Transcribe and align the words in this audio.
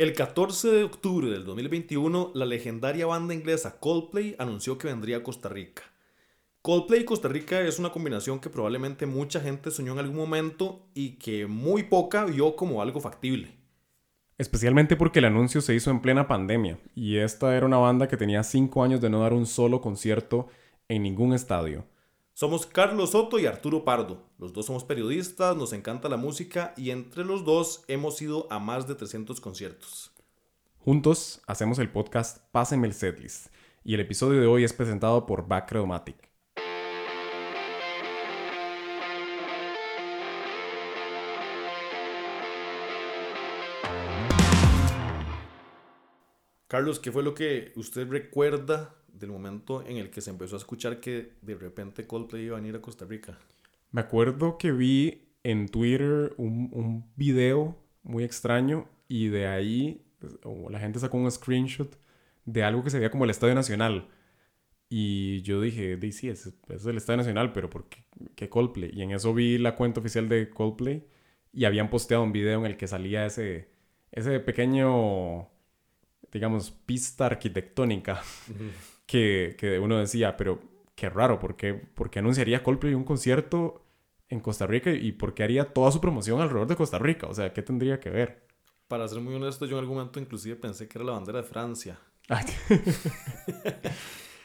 El 0.00 0.14
14 0.14 0.68
de 0.68 0.82
octubre 0.82 1.28
del 1.28 1.44
2021, 1.44 2.32
la 2.34 2.46
legendaria 2.46 3.04
banda 3.04 3.34
inglesa 3.34 3.78
Coldplay 3.80 4.34
anunció 4.38 4.78
que 4.78 4.86
vendría 4.86 5.18
a 5.18 5.22
Costa 5.22 5.50
Rica. 5.50 5.82
Coldplay 6.62 7.02
y 7.02 7.04
Costa 7.04 7.28
Rica 7.28 7.60
es 7.60 7.78
una 7.78 7.92
combinación 7.92 8.40
que 8.40 8.48
probablemente 8.48 9.04
mucha 9.04 9.40
gente 9.40 9.70
soñó 9.70 9.92
en 9.92 9.98
algún 9.98 10.16
momento 10.16 10.86
y 10.94 11.18
que 11.18 11.46
muy 11.46 11.82
poca 11.82 12.24
vio 12.24 12.56
como 12.56 12.80
algo 12.80 12.98
factible. 12.98 13.50
Especialmente 14.38 14.96
porque 14.96 15.18
el 15.18 15.26
anuncio 15.26 15.60
se 15.60 15.74
hizo 15.74 15.90
en 15.90 16.00
plena 16.00 16.26
pandemia 16.26 16.78
y 16.94 17.18
esta 17.18 17.54
era 17.54 17.66
una 17.66 17.76
banda 17.76 18.08
que 18.08 18.16
tenía 18.16 18.42
5 18.42 18.82
años 18.82 19.02
de 19.02 19.10
no 19.10 19.20
dar 19.20 19.34
un 19.34 19.44
solo 19.44 19.82
concierto 19.82 20.48
en 20.88 21.02
ningún 21.02 21.34
estadio. 21.34 21.84
Somos 22.40 22.64
Carlos 22.64 23.10
Soto 23.10 23.38
y 23.38 23.44
Arturo 23.44 23.84
Pardo. 23.84 24.24
Los 24.38 24.54
dos 24.54 24.64
somos 24.64 24.82
periodistas, 24.82 25.54
nos 25.58 25.74
encanta 25.74 26.08
la 26.08 26.16
música 26.16 26.72
y 26.74 26.88
entre 26.88 27.22
los 27.22 27.44
dos 27.44 27.84
hemos 27.86 28.22
ido 28.22 28.50
a 28.50 28.58
más 28.58 28.88
de 28.88 28.94
300 28.94 29.42
conciertos. 29.42 30.10
Juntos 30.78 31.42
hacemos 31.46 31.78
el 31.78 31.92
podcast 31.92 32.38
Pásenme 32.50 32.86
el 32.86 32.94
Setlist 32.94 33.48
y 33.84 33.92
el 33.92 34.00
episodio 34.00 34.40
de 34.40 34.46
hoy 34.46 34.64
es 34.64 34.72
presentado 34.72 35.26
por 35.26 35.48
Backredomatic. 35.48 36.30
Carlos, 46.68 47.00
¿qué 47.00 47.12
fue 47.12 47.22
lo 47.22 47.34
que 47.34 47.74
usted 47.76 48.08
recuerda 48.08 48.99
del 49.12 49.30
momento 49.30 49.84
en 49.86 49.96
el 49.96 50.10
que 50.10 50.20
se 50.20 50.30
empezó 50.30 50.56
a 50.56 50.58
escuchar 50.58 51.00
que 51.00 51.32
de 51.42 51.54
repente 51.54 52.06
Coldplay 52.06 52.44
iba 52.44 52.56
a 52.56 52.60
venir 52.60 52.76
a 52.76 52.80
Costa 52.80 53.04
Rica? 53.04 53.38
Me 53.90 54.00
acuerdo 54.00 54.58
que 54.58 54.72
vi 54.72 55.28
en 55.42 55.68
Twitter 55.68 56.34
un, 56.36 56.68
un 56.72 57.04
video 57.16 57.76
muy 58.02 58.24
extraño 58.24 58.88
y 59.08 59.28
de 59.28 59.46
ahí 59.46 60.04
pues, 60.18 60.38
la 60.70 60.78
gente 60.78 60.98
sacó 60.98 61.16
un 61.16 61.30
screenshot 61.30 61.98
de 62.44 62.64
algo 62.64 62.84
que 62.84 62.90
se 62.90 62.98
veía 62.98 63.10
como 63.10 63.24
el 63.24 63.30
Estadio 63.30 63.54
Nacional. 63.54 64.08
Y 64.88 65.42
yo 65.42 65.60
dije, 65.60 65.98
sí, 66.10 66.28
es, 66.28 66.52
es 66.68 66.86
el 66.86 66.96
Estadio 66.96 67.18
Nacional, 67.18 67.52
pero 67.52 67.70
¿por 67.70 67.88
qué, 67.88 68.04
qué, 68.34 68.48
Coldplay? 68.48 68.90
Y 68.92 69.02
en 69.02 69.12
eso 69.12 69.32
vi 69.32 69.56
la 69.58 69.76
cuenta 69.76 70.00
oficial 70.00 70.28
de 70.28 70.50
Coldplay 70.50 71.06
y 71.52 71.64
habían 71.64 71.90
posteado 71.90 72.24
un 72.24 72.32
video 72.32 72.58
en 72.60 72.66
el 72.66 72.76
que 72.76 72.88
salía 72.88 73.24
ese, 73.24 73.68
ese 74.10 74.40
pequeño 74.40 75.48
digamos, 76.32 76.70
pista 76.70 77.26
arquitectónica 77.26 78.22
que, 79.10 79.56
que, 79.58 79.80
uno 79.80 79.98
decía, 79.98 80.36
pero 80.36 80.60
qué 80.94 81.10
raro, 81.10 81.40
¿por 81.40 81.56
qué, 81.56 81.74
¿por 81.74 82.10
qué 82.10 82.20
anunciaría 82.20 82.62
Coldplay 82.62 82.94
un 82.94 83.02
concierto 83.02 83.82
en 84.28 84.38
Costa 84.38 84.68
Rica 84.68 84.92
y 84.92 85.10
por 85.10 85.34
qué 85.34 85.42
haría 85.42 85.72
toda 85.72 85.90
su 85.90 86.00
promoción 86.00 86.40
alrededor 86.40 86.68
de 86.68 86.76
Costa 86.76 87.00
Rica? 87.00 87.26
O 87.26 87.34
sea, 87.34 87.52
¿qué 87.52 87.60
tendría 87.60 87.98
que 87.98 88.08
ver? 88.08 88.46
Para 88.86 89.08
ser 89.08 89.20
muy 89.20 89.34
honesto, 89.34 89.66
yo 89.66 89.78
en 89.78 89.80
algún 89.80 89.96
momento 89.96 90.20
inclusive 90.20 90.54
pensé 90.54 90.86
que 90.86 90.96
era 90.96 91.04
la 91.04 91.10
bandera 91.14 91.42
de 91.42 91.48
Francia. 91.48 91.98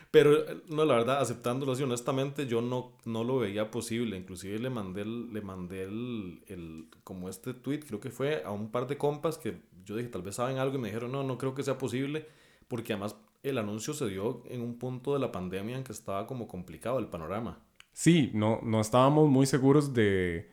Pero 0.10 0.32
no, 0.68 0.84
la 0.84 0.96
verdad, 0.96 1.20
aceptándolo 1.20 1.74
así 1.74 1.84
honestamente, 1.84 2.48
yo 2.48 2.60
no, 2.62 2.98
no 3.06 3.24
lo 3.24 3.38
veía 3.38 3.70
posible. 3.70 4.18
Inclusive 4.18 4.58
le 4.58 4.72
mandé, 4.72 5.02
el, 5.02 5.32
le 5.32 5.42
mandé 5.42 5.84
el, 5.84 6.42
el, 6.48 6.88
como 7.04 7.30
este 7.30 7.54
tweet, 7.54 7.82
creo 7.82 8.00
que 8.00 8.10
fue 8.10 8.42
a 8.44 8.50
un 8.50 8.72
par 8.72 8.88
de 8.88 8.98
compas 8.98 9.38
que 9.38 9.62
yo 9.84 9.96
dije, 9.96 10.10
tal 10.10 10.24
vez 10.24 10.34
saben 10.36 10.58
algo 10.58 10.78
y 10.78 10.80
me 10.80 10.88
dijeron, 10.88 11.12
no, 11.12 11.22
no 11.22 11.38
creo 11.38 11.54
que 11.54 11.62
sea 11.62 11.78
posible, 11.78 12.28
porque 12.68 12.94
además 12.94 13.16
el 13.46 13.58
anuncio 13.58 13.94
se 13.94 14.08
dio 14.08 14.44
en 14.48 14.62
un 14.62 14.78
punto 14.78 15.14
de 15.14 15.20
la 15.20 15.32
pandemia 15.32 15.78
en 15.78 15.84
que 15.84 15.92
estaba 15.92 16.28
como 16.28 16.48
complicado 16.48 17.00
el 17.00 17.08
panorama. 17.08 17.64
Sí, 17.94 18.32
no, 18.34 18.60
no 18.64 18.82
estábamos 18.82 19.30
muy 19.30 19.46
seguros 19.46 19.94
de 19.94 20.52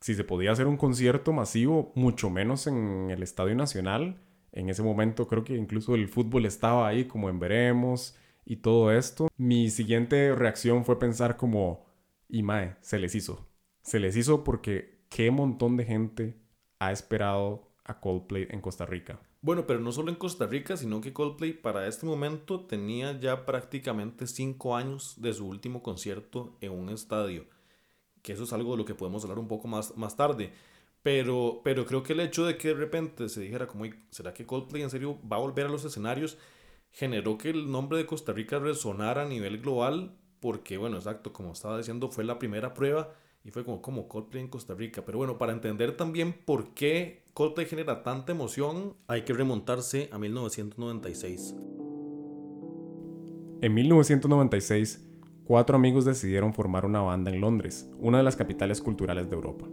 si 0.00 0.14
se 0.14 0.24
podía 0.24 0.52
hacer 0.52 0.66
un 0.66 0.76
concierto 0.76 1.32
masivo, 1.32 1.92
mucho 1.94 2.28
menos 2.28 2.66
en 2.66 3.10
el 3.10 3.22
Estadio 3.22 3.54
Nacional. 3.54 4.20
En 4.52 4.68
ese 4.68 4.82
momento 4.82 5.26
creo 5.26 5.44
que 5.44 5.56
incluso 5.56 5.94
el 5.94 6.08
fútbol 6.08 6.44
estaba 6.44 6.86
ahí 6.86 7.06
como 7.06 7.30
en 7.30 7.38
veremos 7.38 8.16
y 8.44 8.56
todo 8.56 8.92
esto. 8.92 9.28
Mi 9.36 9.70
siguiente 9.70 10.34
reacción 10.34 10.84
fue 10.84 10.98
pensar 10.98 11.36
como, 11.36 11.86
y 12.28 12.42
mae, 12.42 12.76
se 12.80 12.98
les 12.98 13.14
hizo. 13.14 13.48
Se 13.82 14.00
les 14.00 14.16
hizo 14.16 14.44
porque 14.44 15.04
qué 15.08 15.30
montón 15.30 15.76
de 15.76 15.84
gente 15.84 16.36
ha 16.78 16.92
esperado 16.92 17.72
a 17.84 18.00
Coldplay 18.00 18.48
en 18.50 18.60
Costa 18.60 18.86
Rica. 18.86 19.20
Bueno, 19.44 19.66
pero 19.66 19.80
no 19.80 19.90
solo 19.90 20.10
en 20.10 20.16
Costa 20.16 20.46
Rica, 20.46 20.76
sino 20.76 21.00
que 21.00 21.12
Coldplay 21.12 21.52
para 21.52 21.88
este 21.88 22.06
momento 22.06 22.60
tenía 22.60 23.18
ya 23.18 23.44
prácticamente 23.44 24.28
cinco 24.28 24.76
años 24.76 25.16
de 25.20 25.32
su 25.34 25.48
último 25.48 25.82
concierto 25.82 26.56
en 26.60 26.70
un 26.72 26.90
estadio. 26.90 27.46
Que 28.22 28.34
eso 28.34 28.44
es 28.44 28.52
algo 28.52 28.72
de 28.72 28.78
lo 28.78 28.84
que 28.84 28.94
podemos 28.94 29.24
hablar 29.24 29.38
un 29.40 29.48
poco 29.48 29.68
más, 29.68 29.96
más 29.96 30.16
tarde. 30.16 30.52
Pero, 31.02 31.60
pero 31.64 31.86
creo 31.86 32.02
que 32.04 32.14
el 32.14 32.20
hecho 32.20 32.46
de 32.46 32.56
que 32.58 32.68
de 32.68 32.74
repente 32.74 33.28
se 33.28 33.40
dijera 33.42 33.66
como, 33.66 33.86
¿será 34.10 34.34
que 34.34 34.46
Coldplay 34.46 34.82
en 34.82 34.90
serio 34.90 35.18
va 35.30 35.36
a 35.36 35.40
volver 35.40 35.66
a 35.66 35.70
los 35.70 35.84
escenarios? 35.84 36.38
Generó 36.92 37.38
que 37.38 37.50
el 37.50 37.70
nombre 37.70 37.98
de 37.98 38.06
Costa 38.06 38.32
Rica 38.32 38.60
resonara 38.60 39.22
a 39.22 39.28
nivel 39.28 39.60
global 39.60 40.16
porque, 40.40 40.78
bueno, 40.78 40.98
exacto, 40.98 41.32
como 41.32 41.52
estaba 41.52 41.78
diciendo, 41.78 42.10
fue 42.10 42.24
la 42.24 42.38
primera 42.38 42.74
prueba 42.74 43.14
y 43.44 43.50
fue 43.50 43.64
como, 43.64 43.82
como 43.82 44.08
Coldplay 44.08 44.42
en 44.44 44.48
Costa 44.50 44.74
Rica. 44.74 45.04
Pero 45.04 45.18
bueno, 45.18 45.38
para 45.38 45.52
entender 45.52 45.96
también 45.96 46.32
por 46.32 46.74
qué 46.74 47.21
Coldplay 47.34 47.66
genera 47.66 48.02
tanta 48.02 48.32
emoción, 48.32 48.94
hay 49.06 49.22
que 49.22 49.32
remontarse 49.32 50.10
a 50.12 50.18
1996. 50.18 51.56
En 53.62 53.72
1996, 53.72 55.08
cuatro 55.44 55.76
amigos 55.76 56.04
decidieron 56.04 56.52
formar 56.52 56.84
una 56.84 57.00
banda 57.00 57.30
en 57.30 57.40
Londres, 57.40 57.90
una 57.98 58.18
de 58.18 58.24
las 58.24 58.36
capitales 58.36 58.82
culturales 58.82 59.30
de 59.30 59.36
Europa. 59.36 59.66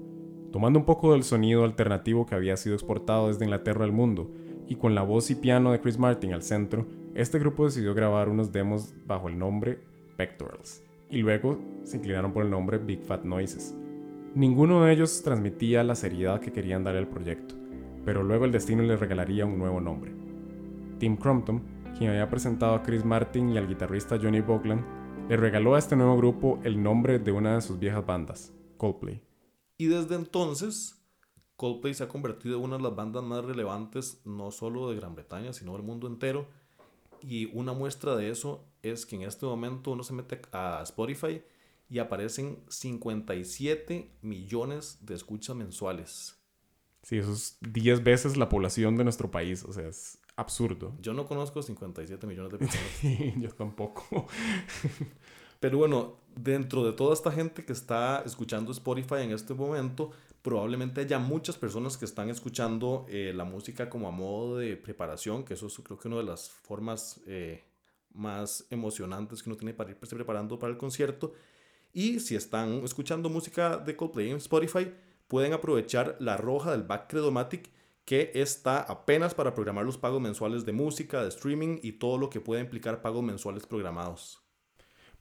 Tomando 0.54 0.80
un 0.80 0.86
poco 0.86 1.12
del 1.12 1.24
sonido 1.24 1.66
alternativo 1.66 2.26
que 2.26 2.36
había 2.36 2.56
sido 2.56 2.76
exportado 2.76 3.28
desde 3.28 3.44
Inglaterra 3.44 3.84
al 3.84 3.92
mundo, 3.92 4.32
y 4.68 4.76
con 4.76 4.96
la 4.96 5.02
voz 5.02 5.30
y 5.30 5.36
piano 5.36 5.74
de 5.74 5.82
Chris 5.82 5.98
Martin 5.98 6.32
al 6.32 6.44
centro, 6.44 6.88
este 7.14 7.40
grupo 7.40 7.66
decidió 7.66 7.94
grabar 7.94 8.30
unos 8.30 8.54
demos 8.54 8.94
bajo 9.06 9.28
el 9.28 9.38
nombre 9.38 9.80
Pectorals 10.16 10.84
y 11.10 11.18
luego 11.18 11.60
se 11.84 11.98
inclinaron 11.98 12.32
por 12.32 12.46
el 12.46 12.52
nombre 12.52 12.78
Big 12.78 13.02
Fat 13.02 13.24
Noises. 13.24 13.76
Ninguno 14.40 14.86
de 14.86 14.94
ellos 14.94 15.22
transmitía 15.22 15.84
la 15.84 15.96
seriedad 15.96 16.40
que 16.40 16.54
querían 16.54 16.82
darle 16.82 17.02
al 17.02 17.10
proyecto, 17.10 17.56
pero 18.06 18.24
luego 18.24 18.46
el 18.46 18.54
destino 18.54 18.82
les 18.84 18.98
regalaría 18.98 19.46
un 19.46 19.58
nuevo 19.58 19.82
nombre. 19.82 20.14
Tim 20.98 21.18
Crompton, 21.18 21.62
quien 21.98 22.12
había 22.12 22.30
presentado 22.30 22.74
a 22.74 22.82
Chris 22.82 23.04
Martin 23.04 23.50
y 23.50 23.58
al 23.58 23.68
guitarrista 23.68 24.18
Johnny 24.18 24.40
Bogland, 24.40 25.28
le 25.28 25.36
regaló 25.36 25.76
a 25.76 25.80
este 25.80 25.98
nuevo 25.98 26.16
grupo 26.16 26.58
el 26.64 26.82
nombre 26.82 27.20
de 27.20 27.34
una 27.34 27.56
de 27.56 27.62
sus 27.62 27.80
viejas 27.80 28.06
bandas, 28.06 28.54
Coldplay. 28.78 29.22
Y 29.78 29.88
desde 29.88 30.16
entonces, 30.16 31.04
Coldplay 31.58 31.94
se 31.94 32.06
ha 32.06 32.08
convertido 32.08 32.60
en 32.60 32.64
una 32.64 32.78
de 32.78 32.84
las 32.84 32.96
bandas 32.96 33.24
más 33.24 33.44
relevantes 33.44 34.22
no 34.24 34.52
solo 34.52 34.90
de 34.90 34.96
Gran 34.96 35.16
Bretaña, 35.16 35.52
sino 35.52 35.74
del 35.74 35.84
mundo 35.84 36.08
entero. 36.08 36.48
Y 37.22 37.48
una 37.54 37.74
muestra 37.74 38.16
de 38.16 38.30
eso 38.30 38.64
es 38.84 39.06
que 39.06 39.18
en 39.18 39.24
este 39.24 39.46
momento 39.46 39.92
uno 39.92 40.04
se 40.04 40.14
mete 40.14 40.40
a 40.54 40.80
Spotify 40.84 41.42
y 41.90 42.00
aparecen 42.00 42.60
57 42.70 44.12
millones 44.22 45.00
de 45.02 45.16
escuchas 45.16 45.56
mensuales. 45.56 46.38
Sí, 47.04 47.18
eso 47.18 47.34
es 47.34 47.58
10 47.62 48.04
veces 48.04 48.38
la 48.38 48.50
población 48.50 48.96
de 48.96 49.04
nuestro 49.04 49.32
país, 49.32 49.64
o 49.64 49.74
sea, 49.74 49.88
es 49.88 50.20
absurdo. 50.36 50.96
Yo 51.02 51.14
no 51.14 51.26
conozco 51.26 51.62
57 51.62 52.28
millones 52.28 52.52
de 52.52 52.58
personas. 52.60 53.42
Yo 53.42 53.50
tampoco. 53.56 54.28
Pero 55.60 55.78
bueno, 55.78 56.18
dentro 56.36 56.86
de 56.86 56.94
toda 56.94 57.14
esta 57.14 57.32
gente 57.32 57.66
que 57.66 57.74
está 57.74 58.24
escuchando 58.26 58.72
Spotify 58.72 59.24
en 59.24 59.32
este 59.32 59.54
momento, 59.54 60.12
probablemente 60.42 61.02
haya 61.02 61.20
muchas 61.20 61.58
personas 61.58 61.98
que 61.98 62.06
están 62.06 62.30
escuchando 62.30 63.06
eh, 63.10 63.34
la 63.36 63.44
música 63.44 63.90
como 63.90 64.08
a 64.08 64.12
modo 64.12 64.58
de 64.58 64.78
preparación, 64.78 65.44
que 65.44 65.56
eso 65.56 65.68
es 65.68 65.76
creo 65.80 65.98
que 65.98 66.08
una 66.08 66.18
de 66.18 66.24
las 66.24 66.50
formas 66.50 67.20
eh, 67.28 67.64
más 68.14 68.66
emocionantes 68.70 69.44
que 69.44 69.50
uno 69.50 69.58
tiene 69.58 69.74
para 69.74 69.92
irse 69.92 70.16
preparando 70.16 70.58
para 70.58 70.72
el 70.72 70.78
concierto. 70.78 71.34
Y 71.94 72.20
si 72.20 72.36
están 72.36 72.84
escuchando 72.84 73.30
música 73.30 73.78
de 73.78 73.96
Coldplay 73.96 74.32
en 74.32 74.38
Spotify, 74.38 74.92
pueden 75.28 75.54
aprovechar 75.54 76.16
la 76.20 76.36
roja 76.38 76.72
del 76.72 76.82
Backcredomatic 76.84 77.70
que 78.06 78.32
está 78.34 78.80
apenas 78.80 79.36
para 79.36 79.54
programar 79.54 79.86
los 79.86 79.98
pagos 79.98 80.22
mensuales 80.22 80.66
de 80.66 80.72
música, 80.72 81.22
de 81.22 81.28
streaming 81.30 81.80
y 81.84 81.92
todo 81.94 82.18
lo 82.18 82.30
que 82.30 82.42
pueda 82.42 82.62
implicar 82.62 83.02
pagos 83.02 83.24
mensuales 83.24 83.66
programados. 83.68 84.42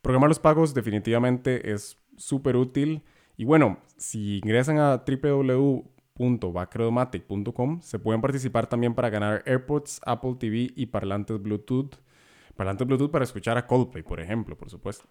Programar 0.01 0.29
los 0.29 0.39
pagos 0.39 0.75
definitivamente 0.75 1.73
es 1.73 1.99
súper 2.17 2.57
útil. 2.57 3.03
Y 3.37 3.45
bueno, 3.45 3.81
si 3.97 4.39
ingresan 4.39 4.79
a 4.79 5.05
www.backcredomatic.com 5.07 7.83
se 7.83 7.99
pueden 7.99 8.23
participar 8.23 8.69
también 8.69 8.95
para 8.95 9.11
ganar 9.11 9.43
AirPods, 9.47 10.01
Apple 10.05 10.37
TV 10.39 10.71
y 10.75 10.87
parlantes 10.87 11.43
Bluetooth 11.43 11.97
parlante 12.59 12.85
Bluetooth 12.85 13.11
para 13.11 13.25
escuchar 13.25 13.57
a 13.57 13.67
Coldplay, 13.67 14.03
por 14.03 14.21
ejemplo, 14.21 14.59
por 14.59 14.69
supuesto. 14.69 15.07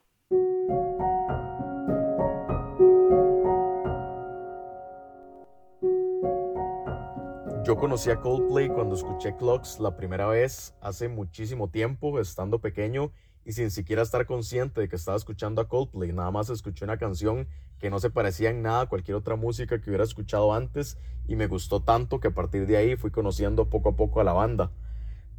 Yo 7.67 7.75
conocí 7.75 8.09
a 8.09 8.21
Coldplay 8.21 8.69
cuando 8.69 8.95
escuché 8.95 9.35
Clocks 9.35 9.81
la 9.81 9.97
primera 9.97 10.25
vez 10.25 10.73
hace 10.79 11.09
muchísimo 11.09 11.69
tiempo, 11.69 12.17
estando 12.17 12.59
pequeño 12.59 13.11
y 13.43 13.51
sin 13.51 13.71
siquiera 13.71 14.03
estar 14.03 14.25
consciente 14.25 14.79
de 14.79 14.87
que 14.87 14.95
estaba 14.95 15.17
escuchando 15.17 15.59
a 15.59 15.67
Coldplay. 15.67 16.13
Nada 16.13 16.31
más 16.31 16.49
escuché 16.49 16.85
una 16.85 16.97
canción 16.97 17.45
que 17.77 17.89
no 17.89 17.99
se 17.99 18.09
parecía 18.09 18.51
en 18.51 18.61
nada 18.61 18.83
a 18.83 18.85
cualquier 18.85 19.17
otra 19.17 19.35
música 19.35 19.81
que 19.81 19.89
hubiera 19.89 20.05
escuchado 20.05 20.53
antes 20.53 20.97
y 21.27 21.35
me 21.35 21.47
gustó 21.47 21.81
tanto 21.81 22.21
que 22.21 22.29
a 22.29 22.33
partir 22.33 22.67
de 22.67 22.77
ahí 22.77 22.95
fui 22.95 23.11
conociendo 23.11 23.69
poco 23.69 23.89
a 23.89 23.95
poco 23.97 24.21
a 24.21 24.23
la 24.23 24.31
banda. 24.31 24.71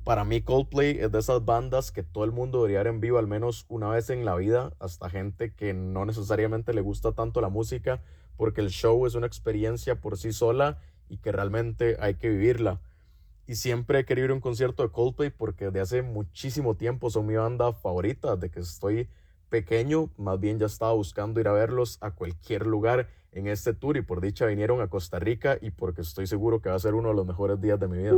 Para 0.04 0.26
mí 0.26 0.42
Coldplay 0.42 0.98
es 0.98 1.10
de 1.10 1.20
esas 1.20 1.46
bandas 1.46 1.92
que 1.92 2.02
todo 2.02 2.24
el 2.24 2.32
mundo 2.32 2.58
debería 2.58 2.80
ver 2.80 2.88
en 2.88 3.00
vivo 3.00 3.16
al 3.16 3.26
menos 3.26 3.64
una 3.70 3.88
vez 3.88 4.10
en 4.10 4.26
la 4.26 4.34
vida, 4.34 4.74
hasta 4.80 5.08
gente 5.08 5.54
que 5.54 5.72
no 5.72 6.04
necesariamente 6.04 6.74
le 6.74 6.82
gusta 6.82 7.12
tanto 7.12 7.40
la 7.40 7.48
música, 7.48 8.02
porque 8.36 8.60
el 8.60 8.68
show 8.68 9.06
es 9.06 9.14
una 9.14 9.26
experiencia 9.26 9.98
por 10.02 10.18
sí 10.18 10.32
sola 10.32 10.78
y 11.08 11.18
que 11.18 11.32
realmente 11.32 11.96
hay 12.00 12.14
que 12.14 12.28
vivirla. 12.28 12.80
Y 13.46 13.54
siempre 13.54 14.00
he 14.00 14.04
querido 14.04 14.26
ir 14.26 14.30
a 14.32 14.34
un 14.34 14.40
concierto 14.40 14.82
de 14.82 14.90
Coldplay 14.90 15.30
porque 15.30 15.66
desde 15.66 15.80
hace 15.80 16.02
muchísimo 16.02 16.74
tiempo 16.74 17.08
son 17.08 17.26
mi 17.26 17.36
banda 17.36 17.72
favorita, 17.72 18.36
de 18.36 18.50
que 18.50 18.60
estoy 18.60 19.08
pequeño, 19.48 20.10
más 20.18 20.38
bien 20.38 20.58
ya 20.58 20.66
estaba 20.66 20.92
buscando 20.92 21.40
ir 21.40 21.48
a 21.48 21.52
verlos 21.52 21.98
a 22.02 22.10
cualquier 22.10 22.66
lugar 22.66 23.08
en 23.32 23.46
este 23.46 23.72
tour 23.72 23.96
y 23.96 24.02
por 24.02 24.20
dicha 24.20 24.46
vinieron 24.46 24.80
a 24.80 24.88
Costa 24.88 25.18
Rica 25.18 25.58
y 25.60 25.70
porque 25.70 26.02
estoy 26.02 26.26
seguro 26.26 26.60
que 26.60 26.68
va 26.68 26.74
a 26.74 26.78
ser 26.78 26.94
uno 26.94 27.08
de 27.08 27.14
los 27.14 27.26
mejores 27.26 27.60
días 27.60 27.78
de 27.80 27.88
mi 27.88 27.98
vida. 27.98 28.14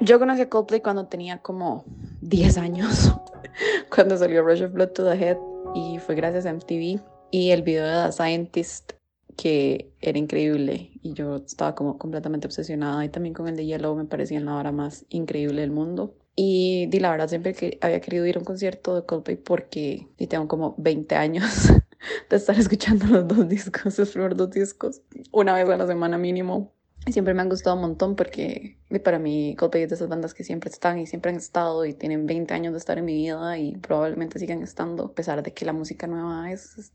Yo 0.00 0.18
conocí 0.18 0.40
a 0.40 0.48
Coldplay 0.48 0.80
cuando 0.80 1.06
tenía 1.06 1.42
como 1.42 1.84
10 2.22 2.56
años, 2.58 3.12
cuando 3.94 4.16
salió 4.16 4.42
Rush 4.42 4.62
of 4.62 4.72
Blood 4.72 4.90
to 4.90 5.04
the 5.04 5.12
Head 5.12 5.36
y 5.74 5.98
fue 5.98 6.14
gracias 6.14 6.46
a 6.46 6.52
MTV 6.52 6.98
y 7.30 7.50
el 7.50 7.62
video 7.62 7.86
de 7.86 8.06
The 8.06 8.12
Scientist 8.12 8.92
que 9.38 9.92
era 10.00 10.18
increíble 10.18 10.90
y 11.00 11.12
yo 11.14 11.36
estaba 11.36 11.76
como 11.76 11.96
completamente 11.96 12.48
obsesionada 12.48 13.04
y 13.04 13.08
también 13.08 13.34
con 13.34 13.46
el 13.46 13.56
de 13.56 13.66
Yellow 13.66 13.94
me 13.94 14.04
parecía 14.04 14.40
la 14.40 14.56
hora 14.56 14.72
más 14.72 15.06
increíble 15.10 15.60
del 15.60 15.70
mundo. 15.70 16.16
Y 16.34 16.86
di 16.86 16.98
la 16.98 17.10
verdad 17.10 17.28
siempre 17.28 17.54
que 17.54 17.78
había 17.80 18.00
querido 18.00 18.26
ir 18.26 18.36
a 18.36 18.40
un 18.40 18.44
concierto 18.44 18.96
de 18.96 19.06
Coldplay 19.06 19.36
porque 19.36 20.08
y 20.18 20.26
tengo 20.26 20.48
como 20.48 20.74
20 20.78 21.14
años 21.14 21.68
de 22.30 22.36
estar 22.36 22.58
escuchando 22.58 23.06
los 23.06 23.28
dos 23.28 23.48
discos, 23.48 23.96
los 23.98 24.10
primeros 24.10 24.36
dos 24.36 24.50
discos, 24.50 25.02
una 25.30 25.54
vez 25.54 25.68
a 25.68 25.76
la 25.76 25.86
semana 25.86 26.18
mínimo. 26.18 26.72
Y 27.06 27.12
siempre 27.12 27.32
me 27.32 27.42
han 27.42 27.48
gustado 27.48 27.76
un 27.76 27.82
montón 27.82 28.16
porque 28.16 28.76
para 29.04 29.20
mí 29.20 29.54
Coldplay 29.56 29.84
es 29.84 29.90
de 29.90 29.94
esas 29.94 30.08
bandas 30.08 30.34
que 30.34 30.42
siempre 30.42 30.68
están 30.68 30.98
y 30.98 31.06
siempre 31.06 31.30
han 31.30 31.36
estado 31.36 31.86
y 31.86 31.94
tienen 31.94 32.26
20 32.26 32.52
años 32.54 32.72
de 32.72 32.78
estar 32.78 32.98
en 32.98 33.04
mi 33.04 33.14
vida 33.14 33.56
y 33.56 33.76
probablemente 33.76 34.40
sigan 34.40 34.62
estando 34.62 35.04
a 35.04 35.14
pesar 35.14 35.42
de 35.44 35.52
que 35.52 35.64
la 35.64 35.72
música 35.72 36.08
nueva 36.08 36.50
es, 36.52 36.76
es 36.76 36.92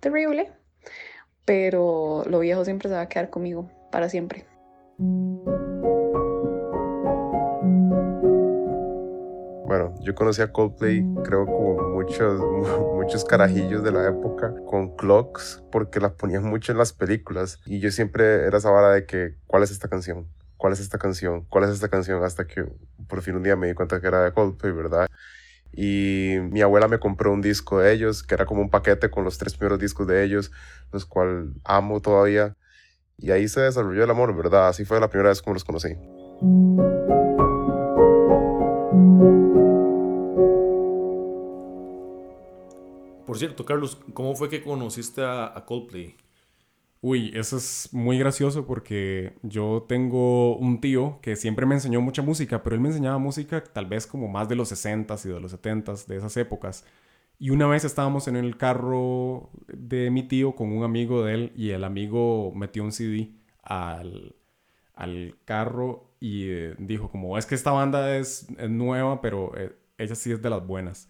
terrible. 0.00 0.52
Pero 1.44 2.24
lo 2.26 2.40
viejo 2.40 2.64
siempre 2.64 2.88
se 2.88 2.94
va 2.94 3.02
a 3.02 3.08
quedar 3.08 3.30
conmigo 3.30 3.70
para 3.90 4.08
siempre. 4.08 4.46
Bueno, 9.66 9.94
yo 10.00 10.14
conocí 10.14 10.42
a 10.42 10.52
Coldplay, 10.52 11.04
creo 11.24 11.44
como 11.44 11.90
muchos, 11.90 12.40
muchos 12.94 13.24
carajillos 13.24 13.82
de 13.82 13.90
la 13.90 14.08
época, 14.08 14.54
con 14.64 14.96
clocks, 14.96 15.62
porque 15.72 16.00
las 16.00 16.12
ponían 16.12 16.44
mucho 16.44 16.72
en 16.72 16.78
las 16.78 16.92
películas. 16.92 17.60
Y 17.66 17.80
yo 17.80 17.90
siempre 17.90 18.46
era 18.46 18.58
esa 18.58 18.70
vara 18.70 18.92
de 18.92 19.06
que, 19.06 19.34
¿cuál 19.46 19.64
es 19.64 19.70
esta 19.70 19.88
canción? 19.88 20.28
¿Cuál 20.56 20.72
es 20.72 20.80
esta 20.80 20.98
canción? 20.98 21.44
¿Cuál 21.48 21.64
es 21.64 21.70
esta 21.70 21.88
canción? 21.88 22.22
Hasta 22.22 22.46
que 22.46 22.64
por 23.08 23.22
fin 23.22 23.36
un 23.36 23.42
día 23.42 23.56
me 23.56 23.66
di 23.66 23.74
cuenta 23.74 24.00
que 24.00 24.06
era 24.06 24.24
de 24.24 24.32
Coldplay, 24.32 24.72
¿verdad? 24.72 25.06
Y 25.76 26.36
mi 26.50 26.62
abuela 26.62 26.88
me 26.88 26.98
compró 26.98 27.32
un 27.32 27.42
disco 27.42 27.80
de 27.80 27.92
ellos, 27.92 28.22
que 28.22 28.34
era 28.34 28.46
como 28.46 28.62
un 28.62 28.70
paquete 28.70 29.10
con 29.10 29.24
los 29.24 29.36
tres 29.36 29.54
primeros 29.56 29.78
discos 29.78 30.06
de 30.06 30.24
ellos, 30.24 30.50
los 30.90 31.04
cuales 31.04 31.50
amo 31.64 32.00
todavía. 32.00 32.56
Y 33.18 33.30
ahí 33.30 33.46
se 33.46 33.60
desarrolló 33.60 34.02
el 34.04 34.10
amor, 34.10 34.34
¿verdad? 34.34 34.68
Así 34.68 34.84
fue 34.84 34.98
la 35.00 35.08
primera 35.08 35.28
vez 35.28 35.42
como 35.42 35.54
los 35.54 35.64
conocí. 35.64 35.94
Por 43.26 43.38
cierto, 43.38 43.66
Carlos, 43.66 43.98
¿cómo 44.14 44.34
fue 44.34 44.48
que 44.48 44.62
conociste 44.62 45.22
a, 45.22 45.62
Coldplay? 45.66 46.16
Uy, 47.08 47.30
eso 47.36 47.58
es 47.58 47.90
muy 47.92 48.18
gracioso 48.18 48.66
porque 48.66 49.38
yo 49.44 49.84
tengo 49.88 50.56
un 50.56 50.80
tío 50.80 51.20
que 51.22 51.36
siempre 51.36 51.64
me 51.64 51.76
enseñó 51.76 52.00
mucha 52.00 52.20
música, 52.20 52.64
pero 52.64 52.74
él 52.74 52.82
me 52.82 52.88
enseñaba 52.88 53.16
música 53.18 53.62
tal 53.62 53.86
vez 53.86 54.08
como 54.08 54.26
más 54.26 54.48
de 54.48 54.56
los 54.56 54.72
60s 54.72 55.24
y 55.24 55.28
de 55.28 55.38
los 55.38 55.52
70s, 55.54 56.06
de 56.06 56.16
esas 56.16 56.36
épocas. 56.36 56.84
Y 57.38 57.50
una 57.50 57.68
vez 57.68 57.84
estábamos 57.84 58.26
en 58.26 58.34
el 58.34 58.56
carro 58.56 59.50
de 59.68 60.10
mi 60.10 60.24
tío 60.24 60.56
con 60.56 60.72
un 60.72 60.82
amigo 60.82 61.24
de 61.24 61.34
él 61.34 61.52
y 61.54 61.70
el 61.70 61.84
amigo 61.84 62.52
metió 62.56 62.82
un 62.82 62.90
CD 62.90 63.30
al, 63.62 64.34
al 64.94 65.36
carro 65.44 66.10
y 66.18 66.48
eh, 66.48 66.74
dijo 66.78 67.08
como, 67.08 67.38
es 67.38 67.46
que 67.46 67.54
esta 67.54 67.70
banda 67.70 68.16
es, 68.16 68.48
nueva, 68.68 69.20
pero 69.20 69.56
eh, 69.56 69.76
ella 69.96 70.16
sí 70.16 70.32
es 70.32 70.42
de 70.42 70.50
las 70.50 70.66
buenas 70.66 71.08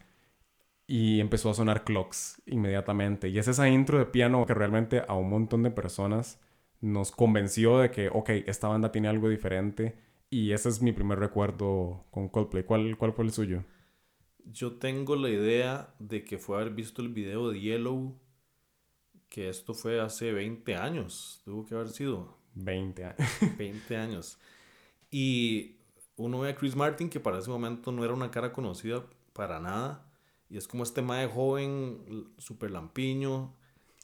y 0.86 1.20
empezó 1.20 1.50
a 1.50 1.54
sonar 1.54 1.84
clocks 1.84 2.40
inmediatamente. 2.46 3.28
Y 3.28 3.38
es 3.38 3.48
esa 3.48 3.68
intro 3.68 3.98
de 3.98 4.06
piano 4.06 4.46
que 4.46 4.54
realmente 4.54 5.02
a 5.06 5.14
un 5.14 5.28
montón 5.28 5.62
de 5.62 5.70
personas 5.70 6.40
nos 6.80 7.10
convenció 7.10 7.78
de 7.78 7.90
que, 7.90 8.08
ok, 8.08 8.30
esta 8.46 8.68
banda 8.68 8.92
tiene 8.92 9.08
algo 9.08 9.28
diferente. 9.28 9.98
Y 10.30 10.52
ese 10.52 10.68
es 10.68 10.82
mi 10.82 10.92
primer 10.92 11.18
recuerdo 11.18 12.04
con 12.10 12.28
Coldplay. 12.28 12.64
¿Cuál, 12.64 12.96
cuál 12.96 13.12
fue 13.12 13.24
el 13.24 13.32
suyo? 13.32 13.64
Yo 14.44 14.74
tengo 14.74 15.16
la 15.16 15.28
idea 15.28 15.94
de 15.98 16.24
que 16.24 16.38
fue 16.38 16.56
haber 16.56 16.72
visto 16.72 17.02
el 17.02 17.08
video 17.08 17.50
de 17.50 17.60
Yellow, 17.60 18.16
que 19.28 19.48
esto 19.48 19.74
fue 19.74 20.00
hace 20.00 20.32
20 20.32 20.76
años. 20.76 21.42
Tuvo 21.44 21.64
que 21.64 21.74
haber 21.74 21.88
sido. 21.88 22.38
20 22.54 23.04
años. 23.04 23.16
20 23.58 23.96
años. 23.96 24.38
Y 25.10 25.78
uno 26.16 26.40
ve 26.40 26.50
a 26.50 26.54
Chris 26.54 26.76
Martin, 26.76 27.08
que 27.08 27.18
para 27.18 27.38
ese 27.38 27.50
momento 27.50 27.90
no 27.90 28.04
era 28.04 28.14
una 28.14 28.30
cara 28.30 28.52
conocida 28.52 29.04
para 29.32 29.58
nada 29.58 30.05
y 30.48 30.56
es 30.56 30.68
como 30.68 30.82
este 30.82 31.02
mae 31.02 31.26
joven, 31.28 32.28
súper 32.38 32.70
lampiño, 32.70 33.54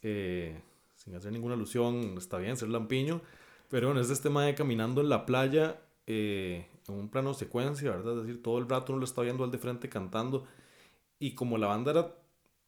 eh, 0.03 0.61
sin 0.97 1.15
hacer 1.15 1.33
ninguna 1.33 1.55
alusión, 1.55 2.17
está 2.19 2.39
bien 2.39 2.57
ser 2.57 2.69
lampiño, 2.69 3.21
pero 3.69 3.89
bueno, 3.89 4.01
es 4.01 4.11
este 4.11 4.31
mae 4.31 4.55
caminando 4.55 5.01
en 5.01 5.09
la 5.09 5.25
playa 5.25 5.81
eh, 6.07 6.69
en 6.89 6.95
un 6.95 7.09
plano 7.09 7.33
secuencia, 7.35 7.91
¿verdad? 7.91 8.19
Es 8.19 8.27
decir, 8.27 8.43
todo 8.43 8.59
el 8.59 8.69
rato 8.69 8.93
uno 8.93 9.01
lo 9.01 9.05
está 9.05 9.23
viendo 9.23 9.45
al 9.45 9.51
de 9.51 9.59
frente 9.59 9.89
cantando. 9.89 10.47
Y 11.19 11.35
como 11.35 11.59
la 11.59 11.69
banda 11.69 11.93
era 11.93 12.15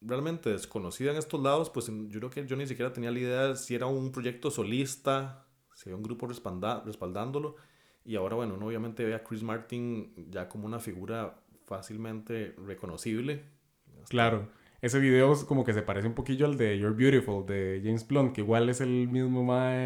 realmente 0.00 0.50
desconocida 0.50 1.10
en 1.10 1.16
estos 1.16 1.42
lados, 1.42 1.70
pues 1.70 1.86
yo 1.86 2.20
creo 2.20 2.30
que 2.30 2.46
yo 2.46 2.56
ni 2.56 2.66
siquiera 2.66 2.92
tenía 2.92 3.10
la 3.10 3.18
idea 3.18 3.46
de 3.48 3.56
si 3.56 3.74
era 3.74 3.86
un 3.86 4.12
proyecto 4.12 4.50
solista, 4.50 5.46
si 5.74 5.88
había 5.88 5.96
un 5.96 6.02
grupo 6.04 6.26
respaldándolo. 6.26 7.56
Y 8.04 8.16
ahora, 8.16 8.36
bueno, 8.36 8.54
uno 8.54 8.66
obviamente 8.66 9.04
ve 9.04 9.14
a 9.14 9.24
Chris 9.24 9.42
Martin 9.42 10.14
ya 10.30 10.48
como 10.48 10.66
una 10.66 10.78
figura 10.78 11.40
fácilmente 11.64 12.54
reconocible 12.58 13.53
Claro. 14.08 14.48
Ese 14.84 14.98
video 14.98 15.34
como 15.46 15.64
que 15.64 15.72
se 15.72 15.80
parece 15.80 16.06
un 16.06 16.12
poquillo 16.12 16.44
al 16.44 16.58
de 16.58 16.78
You're 16.78 16.94
Beautiful 16.94 17.46
de 17.46 17.80
James 17.82 18.06
Blunt, 18.06 18.34
que 18.34 18.42
igual 18.42 18.68
es 18.68 18.82
el 18.82 19.08
mismo 19.08 19.42
más 19.42 19.78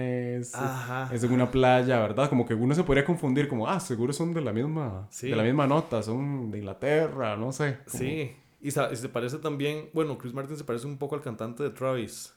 es 1.12 1.22
en 1.22 1.32
una 1.32 1.52
playa, 1.52 2.00
¿verdad? 2.00 2.28
Como 2.28 2.44
que 2.44 2.54
uno 2.54 2.74
se 2.74 2.82
podría 2.82 3.04
confundir 3.04 3.46
como, 3.46 3.68
ah, 3.68 3.78
seguro 3.78 4.12
son 4.12 4.34
de 4.34 4.40
la 4.40 4.52
misma 4.52 5.08
de 5.22 5.36
la 5.36 5.44
misma 5.44 5.68
nota, 5.68 6.02
son 6.02 6.50
de 6.50 6.58
Inglaterra, 6.58 7.36
no 7.36 7.52
sé. 7.52 7.78
Sí. 7.86 8.34
Y, 8.60 8.72
se 8.72 9.08
parece 9.08 9.38
también, 9.38 9.88
bueno, 9.92 10.18
Chris 10.18 10.34
Martin 10.34 10.56
se 10.56 10.64
parece 10.64 10.88
un 10.88 10.98
poco 10.98 11.14
al 11.14 11.20
cantante 11.20 11.62
de 11.62 11.70
Travis. 11.70 12.34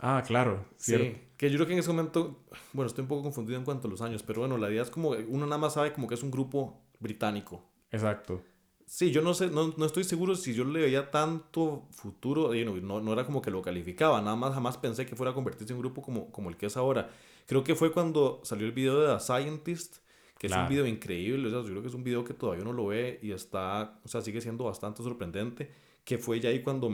Ah, 0.00 0.24
claro, 0.26 0.66
cierto. 0.76 1.04
Sí, 1.04 1.22
que 1.36 1.48
yo 1.48 1.58
creo 1.58 1.68
que 1.68 1.74
en 1.74 1.78
ese 1.78 1.90
momento, 1.90 2.42
bueno, 2.72 2.88
estoy 2.88 3.02
un 3.02 3.08
poco 3.08 3.22
confundido 3.22 3.56
en 3.56 3.64
cuanto 3.64 3.86
a 3.86 3.90
los 3.90 4.02
años, 4.02 4.24
pero 4.24 4.40
bueno, 4.40 4.56
la 4.56 4.68
idea 4.68 4.82
es 4.82 4.90
como, 4.90 5.10
uno 5.10 5.46
nada 5.46 5.58
más 5.58 5.74
sabe 5.74 5.92
como 5.92 6.08
que 6.08 6.14
es 6.14 6.24
un 6.24 6.32
grupo 6.32 6.82
británico. 6.98 7.62
Exacto. 7.92 8.42
Sí, 8.90 9.12
yo 9.12 9.22
no 9.22 9.34
sé, 9.34 9.48
no, 9.50 9.72
no, 9.76 9.86
estoy 9.86 10.02
seguro 10.02 10.34
si 10.34 10.52
yo 10.52 10.64
le 10.64 10.80
veía 10.80 11.12
tanto 11.12 11.86
futuro, 11.92 12.52
no, 12.52 13.00
no, 13.00 13.12
era 13.12 13.24
como 13.24 13.40
que 13.40 13.52
lo 13.52 13.62
calificaba, 13.62 14.20
nada 14.20 14.34
más 14.34 14.52
jamás 14.52 14.78
pensé 14.78 15.06
que 15.06 15.14
fuera 15.14 15.30
a 15.30 15.34
convertirse 15.34 15.72
en 15.72 15.76
un 15.76 15.82
grupo 15.82 16.02
como, 16.02 16.32
como 16.32 16.50
el 16.50 16.56
que 16.56 16.66
es 16.66 16.76
ahora. 16.76 17.08
Creo 17.46 17.62
que 17.62 17.76
fue 17.76 17.92
cuando 17.92 18.40
salió 18.42 18.66
el 18.66 18.72
video 18.72 19.00
de 19.00 19.14
The 19.14 19.20
Scientist, 19.20 19.98
que 20.36 20.48
es 20.48 20.52
un 20.52 20.68
video 20.68 20.86
increíble, 20.86 21.46
o 21.46 21.50
sea, 21.50 21.60
yo 21.60 21.68
creo 21.68 21.82
que 21.82 21.86
es 21.86 21.94
un 21.94 22.02
video 22.02 22.24
que 22.24 22.34
todavía 22.34 22.64
uno 22.64 22.72
lo 22.72 22.86
ve 22.86 23.20
y 23.22 23.30
está, 23.30 24.00
o 24.04 24.08
sea, 24.08 24.22
sigue 24.22 24.40
siendo 24.40 24.64
bastante 24.64 25.04
sorprendente, 25.04 25.70
que 26.04 26.18
fue 26.18 26.40
ya 26.40 26.50
ahí 26.50 26.60
cuando 26.60 26.90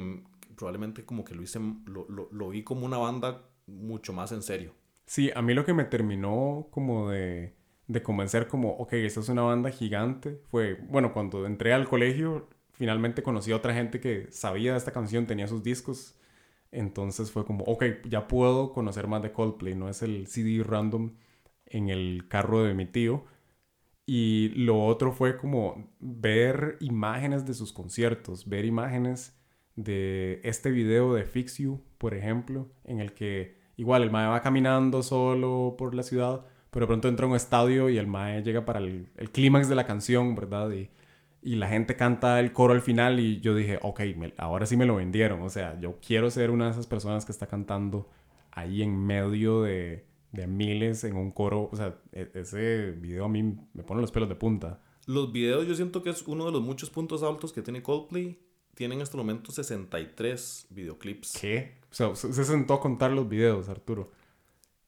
probablemente 0.55 1.03
como 1.07 1.25
que 1.25 1.35
lo 1.35 1.43
hice, 1.43 1.59
lo, 1.87 2.07
lo, 2.11 2.29
lo 2.31 2.49
vi 2.51 2.63
como 2.63 2.85
una 2.85 2.99
banda 2.99 3.49
mucho 3.67 4.13
más 4.13 4.33
en 4.33 4.43
serio. 4.43 4.75
Sí, 5.07 5.31
a 5.35 5.41
mí 5.41 5.55
lo 5.55 5.65
que 5.65 5.73
me 5.73 5.85
terminó 5.85 6.69
como 6.71 7.09
de 7.09 7.55
de 7.87 8.03
convencer 8.03 8.49
como, 8.49 8.71
ok, 8.71 8.95
esta 8.95 9.21
es 9.21 9.29
una 9.29 9.43
banda 9.43 9.71
gigante, 9.71 10.41
fue, 10.51 10.75
bueno, 10.89 11.13
cuando 11.13 11.47
entré 11.47 11.73
al 11.73 11.89
colegio, 11.89 12.49
finalmente 12.73 13.23
conocí 13.23 13.53
a 13.53 13.57
otra 13.57 13.75
gente 13.75 14.01
que 14.01 14.27
sabía 14.31 14.73
de 14.73 14.79
esta 14.79 14.93
canción, 14.93 15.27
tenía 15.27 15.47
sus 15.47 15.63
discos, 15.63 16.17
entonces 16.73 17.31
fue 17.31 17.45
como, 17.45 17.65
ok, 17.65 17.85
ya 18.09 18.29
puedo 18.29 18.73
conocer 18.73 19.07
más 19.07 19.23
de 19.23 19.33
Coldplay, 19.33 19.75
no 19.75 19.89
es 19.89 20.03
el 20.03 20.27
CD 20.27 20.63
random 20.65 21.13
en 21.67 21.89
el 21.89 22.27
carro 22.29 22.63
de 22.65 22.75
mi 22.75 22.87
tío. 22.87 23.25
Y 24.05 24.51
lo 24.51 24.85
otro 24.85 25.13
fue 25.13 25.37
como 25.37 25.91
ver 25.99 26.77
imágenes 26.81 27.45
de 27.45 27.55
sus 27.55 27.73
conciertos, 27.73 28.49
ver 28.49 28.65
imágenes 28.65 29.37
de 29.75 30.41
este 30.45 30.71
video 30.71 31.15
de 31.15 31.25
Fix 31.25 31.59
You, 31.59 31.83
por 31.99 32.15
ejemplo, 32.15 32.71
en 32.85 33.01
el 33.01 33.15
que 33.15 33.59
igual 33.77 34.03
el 34.03 34.11
mae 34.11 34.29
va 34.29 34.43
caminando 34.43 35.03
solo 35.03 35.75
por 35.77 35.95
la 35.95 36.03
ciudad, 36.03 36.47
pero 36.77 36.87
pronto 36.87 37.09
entra 37.09 37.25
a 37.25 37.31
un 37.31 37.37
estadio 37.37 37.89
y 37.89 37.97
el 37.97 38.07
mae 38.07 38.43
llega 38.43 38.67
para 38.67 38.81
el, 38.81 39.09
el 39.17 39.31
clímax 39.31 39.67
de 39.67 39.75
la 39.75 39.87
canción, 39.87 40.35
¿verdad? 40.35 40.71
Y, 40.73 40.91
y 41.41 41.55
la 41.55 41.69
gente 41.69 41.97
canta 41.97 42.39
el 42.39 42.53
coro 42.53 42.75
al 42.75 42.83
final 42.83 43.19
y 43.19 43.41
yo 43.41 43.55
dije, 43.55 43.79
ok, 43.81 44.03
ahora 44.37 44.67
sí 44.67 44.77
me 44.77 44.85
lo 44.85 44.97
vendieron. 44.97 45.41
O 45.41 45.49
sea, 45.49 45.81
yo 45.81 45.99
quiero 46.07 46.31
ser 46.31 46.51
una 46.51 46.67
de 46.67 46.73
esas 46.73 46.87
personas 46.87 47.25
que 47.25 47.33
está 47.33 47.47
cantando 47.47 48.11
ahí 48.51 48.83
en 48.83 48.95
medio 48.95 49.63
de, 49.63 50.05
de 50.33 50.47
miles 50.47 51.03
en 51.05 51.17
un 51.17 51.31
coro. 51.31 51.71
O 51.73 51.77
sea, 51.77 51.97
e, 52.13 52.31
ese 52.35 52.91
video 52.91 53.25
a 53.25 53.29
mí 53.31 53.43
me 53.73 53.83
pone 53.83 54.03
los 54.03 54.13
pelos 54.13 54.29
de 54.29 54.35
punta. 54.35 54.83
Los 55.07 55.33
videos 55.33 55.67
yo 55.67 55.75
siento 55.75 56.03
que 56.03 56.11
es 56.11 56.25
uno 56.27 56.45
de 56.45 56.53
los 56.53 56.61
muchos 56.61 56.91
puntos 56.91 57.23
altos 57.23 57.55
que 57.55 57.63
tiene 57.63 57.83
Coldplay. 57.83 58.39
Tienen 58.75 58.99
en 58.99 59.03
este 59.03 59.17
momento 59.17 59.51
63 59.51 60.67
videoclips. 60.69 61.39
¿Qué? 61.41 61.79
O 61.91 61.95
sea, 61.95 62.15
se 62.15 62.45
sentó 62.45 62.75
a 62.75 62.81
contar 62.81 63.13
los 63.13 63.27
videos, 63.27 63.71
Arturo. 63.71 64.13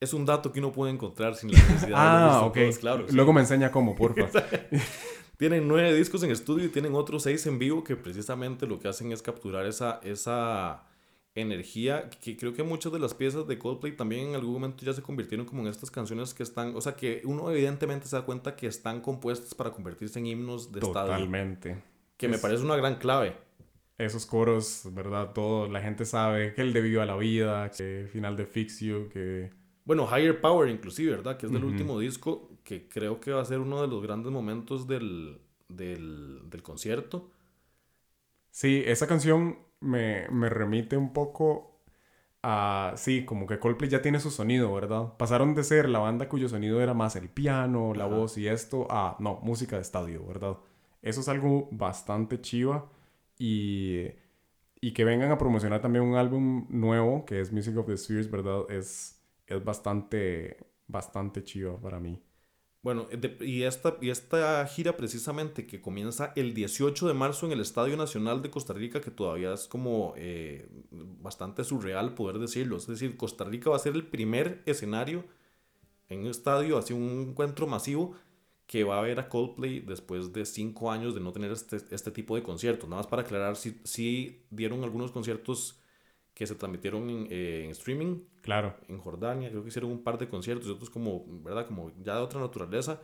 Es 0.00 0.12
un 0.12 0.25
dato 0.25 0.52
que 0.52 0.61
uno 0.61 0.73
puede 0.73 0.93
encontrar 0.93 1.35
sin 1.35 1.50
la 1.50 1.59
necesidad 1.59 1.93
ah, 1.97 2.43
ok. 2.47 2.59
claro, 2.78 3.07
Luego 3.11 3.33
me 3.33 3.40
enseña 3.40 3.73
cómo, 3.73 3.97
porfa. 3.97 4.28
tienen 5.38 5.67
nueve 5.67 5.95
discos 5.95 6.23
en 6.23 6.31
estudio 6.31 6.67
y 6.67 6.69
tienen 6.69 6.95
otros 6.95 7.23
seis 7.23 7.47
en 7.47 7.59
vivo 7.59 7.83
que 7.83 7.97
precisamente 7.97 8.67
lo 8.67 8.78
que 8.78 8.88
hacen 8.88 9.12
es 9.12 9.23
capturar 9.23 9.67
esa, 9.67 10.00
esa 10.02 10.85
energía 11.35 12.11
que 12.11 12.37
creo 12.37 12.52
que 12.52 12.62
muchas 12.62 12.93
de 12.93 12.99
las 12.99 13.14
piezas 13.14 13.47
de 13.47 13.59
Coldplay 13.59 13.97
también 13.97 14.28
en 14.28 14.35
algún 14.35 14.55
momento 14.55 14.85
ya 14.85 14.93
se 14.93 15.02
convirtieron 15.02 15.47
como 15.47 15.62
en 15.62 15.69
estas 15.69 15.90
canciones 15.90 16.35
que 16.35 16.43
están, 16.43 16.75
o 16.75 16.81
sea, 16.81 16.95
que 16.95 17.23
uno 17.25 17.50
evidentemente 17.50 18.07
se 18.07 18.17
da 18.17 18.23
cuenta 18.23 18.57
que 18.57 18.67
están 18.67 19.00
compuestas 19.00 19.55
para 19.55 19.71
convertirse 19.71 20.19
en 20.19 20.26
himnos 20.26 20.73
de 20.73 20.81
estadio. 20.81 21.12
Totalmente. 21.12 21.83
Que 22.17 22.28
me 22.28 22.38
parece 22.38 22.64
una 22.64 22.76
gran 22.76 22.97
clave. 22.97 23.37
Esos 23.97 24.26
coros, 24.26 24.83
¿verdad? 24.93 25.33
Todo, 25.33 25.69
la 25.69 25.81
gente 25.81 26.05
sabe 26.05 26.55
que 26.55 26.62
el 26.62 26.73
de 26.73 26.81
Viva 26.81 27.05
la 27.05 27.17
Vida, 27.17 27.71
que 27.71 28.09
final 28.12 28.37
de 28.37 28.47
Fix 28.47 28.81
You, 28.81 29.09
que... 29.12 29.50
Bueno, 29.88 30.07
Higher 30.07 30.38
Power 30.38 30.68
inclusive, 30.68 31.12
¿verdad? 31.12 31.38
Que 31.38 31.47
es 31.47 31.52
del 31.52 31.64
último 31.64 31.99
disco, 31.99 32.50
que 32.62 32.90
creo 32.90 33.21
que 33.21 33.33
va 33.33 33.40
a 33.40 33.45
ser 33.47 33.59
uno 33.59 33.80
de 33.80 33.88
los 33.88 34.02
grandes 34.02 34.30
momentos 34.30 34.87
del, 34.87 35.40
del, 35.71 36.42
del 36.50 36.62
concierto. 36.62 37.30
Sí, 38.50 38.83
esa 38.85 39.07
canción 39.07 39.61
me, 39.80 40.28
me 40.28 40.50
remite 40.50 40.99
un 40.99 41.14
poco 41.14 41.80
a, 42.42 42.92
sí, 42.97 43.25
como 43.25 43.47
que 43.47 43.59
Coldplay 43.59 43.88
ya 43.88 44.02
tiene 44.02 44.21
su 44.21 44.30
sonido, 44.30 44.75
¿verdad? 44.75 45.16
Pasaron 45.16 45.54
de 45.54 45.64
ser 45.64 45.88
la 45.88 46.00
banda 46.00 46.28
cuyo 46.28 46.50
sonido 46.50 46.83
era 46.83 46.92
más 46.92 47.16
el 47.16 47.30
piano, 47.30 47.95
la 47.95 48.04
voz 48.04 48.37
y 48.37 48.47
esto, 48.47 48.87
a, 48.90 49.16
no, 49.21 49.40
música 49.42 49.76
de 49.76 49.83
estadio, 49.83 50.23
¿verdad? 50.26 50.59
Eso 51.00 51.23
es 51.23 51.28
algo 51.28 51.71
bastante 51.73 52.42
chiva 52.42 52.90
y, 53.38 54.04
y 54.83 54.92
que 54.92 55.04
vengan 55.04 55.30
a 55.33 55.38
promocionar 55.38 55.80
también 55.80 56.04
un 56.04 56.16
álbum 56.16 56.66
nuevo, 56.68 57.25
que 57.25 57.40
es 57.40 57.52
Music 57.52 57.75
of 57.78 57.87
the 57.87 57.97
Spheres, 57.97 58.30
¿verdad? 58.30 58.71
Es, 58.71 59.17
es 59.49 59.64
bastante, 59.64 60.57
bastante 60.87 61.43
chiva 61.43 61.81
para 61.81 61.99
mí. 61.99 62.23
Bueno, 62.81 63.09
y, 63.40 63.64
esta, 63.64 63.97
y 64.00 64.11
esta 64.11 64.64
gira 64.67 64.97
precisamente 64.97 65.67
que 65.67 65.81
comienza 65.81 66.33
el 66.37 66.55
18 66.55 67.09
de 67.09 67.14
marzo 67.14 67.45
en 67.47 67.52
el 67.52 67.61
Estadio 67.61 67.97
Nacional 67.97 68.40
de 68.40 68.50
Costa 68.50 68.73
Rica, 68.73 69.00
que 69.00 69.11
todavía 69.11 69.52
es 69.52 69.67
como 69.67 70.14
eh, 70.17 70.69
bastante 70.90 71.64
surreal 71.64 72.14
poder 72.14 72.38
decirlo. 72.38 72.76
Es 72.76 72.87
decir, 72.87 73.17
Costa 73.17 73.45
Rica 73.45 73.71
va 73.71 73.76
a 73.76 73.81
ser 73.81 73.95
el 73.95 74.07
primer 74.07 74.62
escenario 74.64 75.25
en 76.09 76.21
un 76.21 76.28
estadio, 76.28 76.78
así 76.78 76.93
un 76.93 77.31
encuentro 77.31 77.67
masivo, 77.67 78.14
que 78.67 78.85
va 78.85 78.99
a 78.99 79.02
ver 79.02 79.19
a 79.19 79.28
Coldplay 79.28 79.81
después 79.81 80.33
de 80.33 80.45
cinco 80.45 80.93
años 80.93 81.14
de 81.14 81.21
no 81.21 81.33
tener 81.33 81.50
este, 81.50 81.78
este 81.90 82.11
tipo 82.12 82.37
de 82.37 82.43
conciertos. 82.43 82.88
Nada 82.88 83.02
más 83.02 83.09
para 83.09 83.23
aclarar, 83.23 83.57
si, 83.57 83.81
si 83.85 84.47
dieron 84.50 84.85
algunos 84.85 85.11
conciertos 85.11 85.81
que 86.38 86.47
se 86.47 86.54
transmitieron 86.54 87.11
en, 87.11 87.26
eh, 87.30 87.64
en, 87.64 87.71
streaming. 87.73 88.21
Claro. 88.42 88.76
En 88.87 88.99
Jordania, 88.99 89.50
creo 89.50 89.64
que 89.64 89.71
hicieron 89.71 89.90
un 89.90 90.04
par 90.04 90.18
de 90.18 90.28
conciertos 90.28 90.68
y 90.68 90.71
otros 90.71 90.88
como, 90.88 91.25
¿verdad? 91.42 91.66
Como 91.66 91.90
ya 92.00 92.14
de 92.14 92.21
otra 92.21 92.38
naturaleza. 92.38 93.02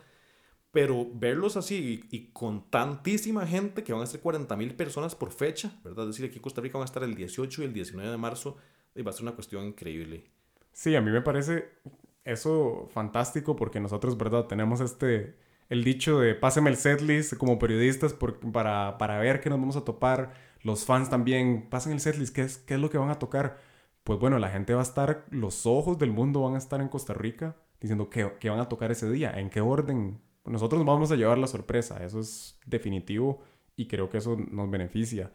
Pero 0.71 1.11
verlos 1.13 1.57
así 1.57 2.05
y, 2.13 2.29
con 2.29 2.71
tantísima 2.71 3.45
gente, 3.45 3.83
que 3.83 3.93
van 3.93 4.03
a 4.03 4.07
ser 4.07 4.21
40 4.21 4.57
mil 4.57 4.77
personas 4.77 5.17
por 5.17 5.33
fecha, 5.33 5.81
¿verdad? 5.83 6.05
Es 6.05 6.15
decir, 6.15 6.27
aquí 6.27 6.37
en 6.37 6.43
Costa 6.43 6.61
Rica 6.61 6.79
van 6.79 6.85
a 6.85 6.87
estar 6.87 7.03
el 7.03 7.17
18 7.17 7.63
y 7.63 7.65
el 7.65 7.73
19 7.73 8.09
de 8.09 8.17
marzo, 8.17 8.57
y 8.95 9.03
va 9.03 9.11
a 9.11 9.13
ser 9.13 9.23
una 9.23 9.33
cuestión 9.33 9.65
increíble. 9.65 10.31
Sí, 10.73 10.95
a 10.95 11.01
mí 11.01 11.11
me 11.11 11.21
parece 11.21 11.71
eso 12.23 12.89
fantástico 12.93 13.57
porque 13.57 13.81
nosotros, 13.81 14.17
¿verdad? 14.17 14.47
Tenemos 14.47 14.81
este, 14.81 15.35
el 15.71 15.83
dicho 15.83 16.21
de 16.21 16.37
páseme 16.37 16.71
el 16.71 16.77
setlist 16.77 17.37
como 17.37 17.59
periodistas 17.59 18.13
por, 18.13 18.39
para, 18.53 18.97
para 18.97 19.19
ver 19.19 19.41
qué 19.41 19.51
nos 19.51 19.59
vamos 19.59 19.77
a 19.77 19.85
topar 19.85 20.44
los 20.65 20.87
fans 20.87 21.11
también 21.11 21.69
pasan 21.71 21.93
el 21.93 22.01
setlist, 22.01 22.35
¿qué 22.35 22.43
es, 22.43 22.57
¿qué 22.57 22.75
es 22.75 22.81
lo 22.81 22.91
que 22.91 22.99
van 22.99 23.11
a 23.11 23.19
tocar? 23.19 23.59
Pues 24.03 24.19
bueno, 24.19 24.39
la 24.39 24.49
gente 24.49 24.75
va 24.75 24.81
a 24.81 24.83
estar, 24.83 25.27
los 25.31 25.67
ojos 25.67 25.99
del 25.99 26.11
mundo 26.11 26.43
van 26.43 26.55
a 26.55 26.59
estar 26.59 26.81
en 26.81 26.89
Costa 26.89 27.13
Rica 27.13 27.57
diciendo 27.81 28.09
qué, 28.09 28.33
qué 28.41 28.49
van 28.49 28.61
a 28.61 28.69
tocar 28.69 28.91
ese 28.91 29.11
día, 29.11 29.39
en 29.39 29.51
qué 29.51 29.61
orden. 29.61 30.21
Nosotros 30.47 30.79
nos 30.79 30.87
vamos 30.87 31.13
a 31.13 31.17
llevar 31.17 31.37
la 31.37 31.47
sorpresa, 31.47 32.03
eso 32.03 32.19
es 32.19 32.59
definitivo 32.67 33.43
y 33.77 33.87
creo 33.87 34.09
que 34.09 34.19
eso 34.19 34.37
nos 34.37 34.71
beneficia. 34.71 35.33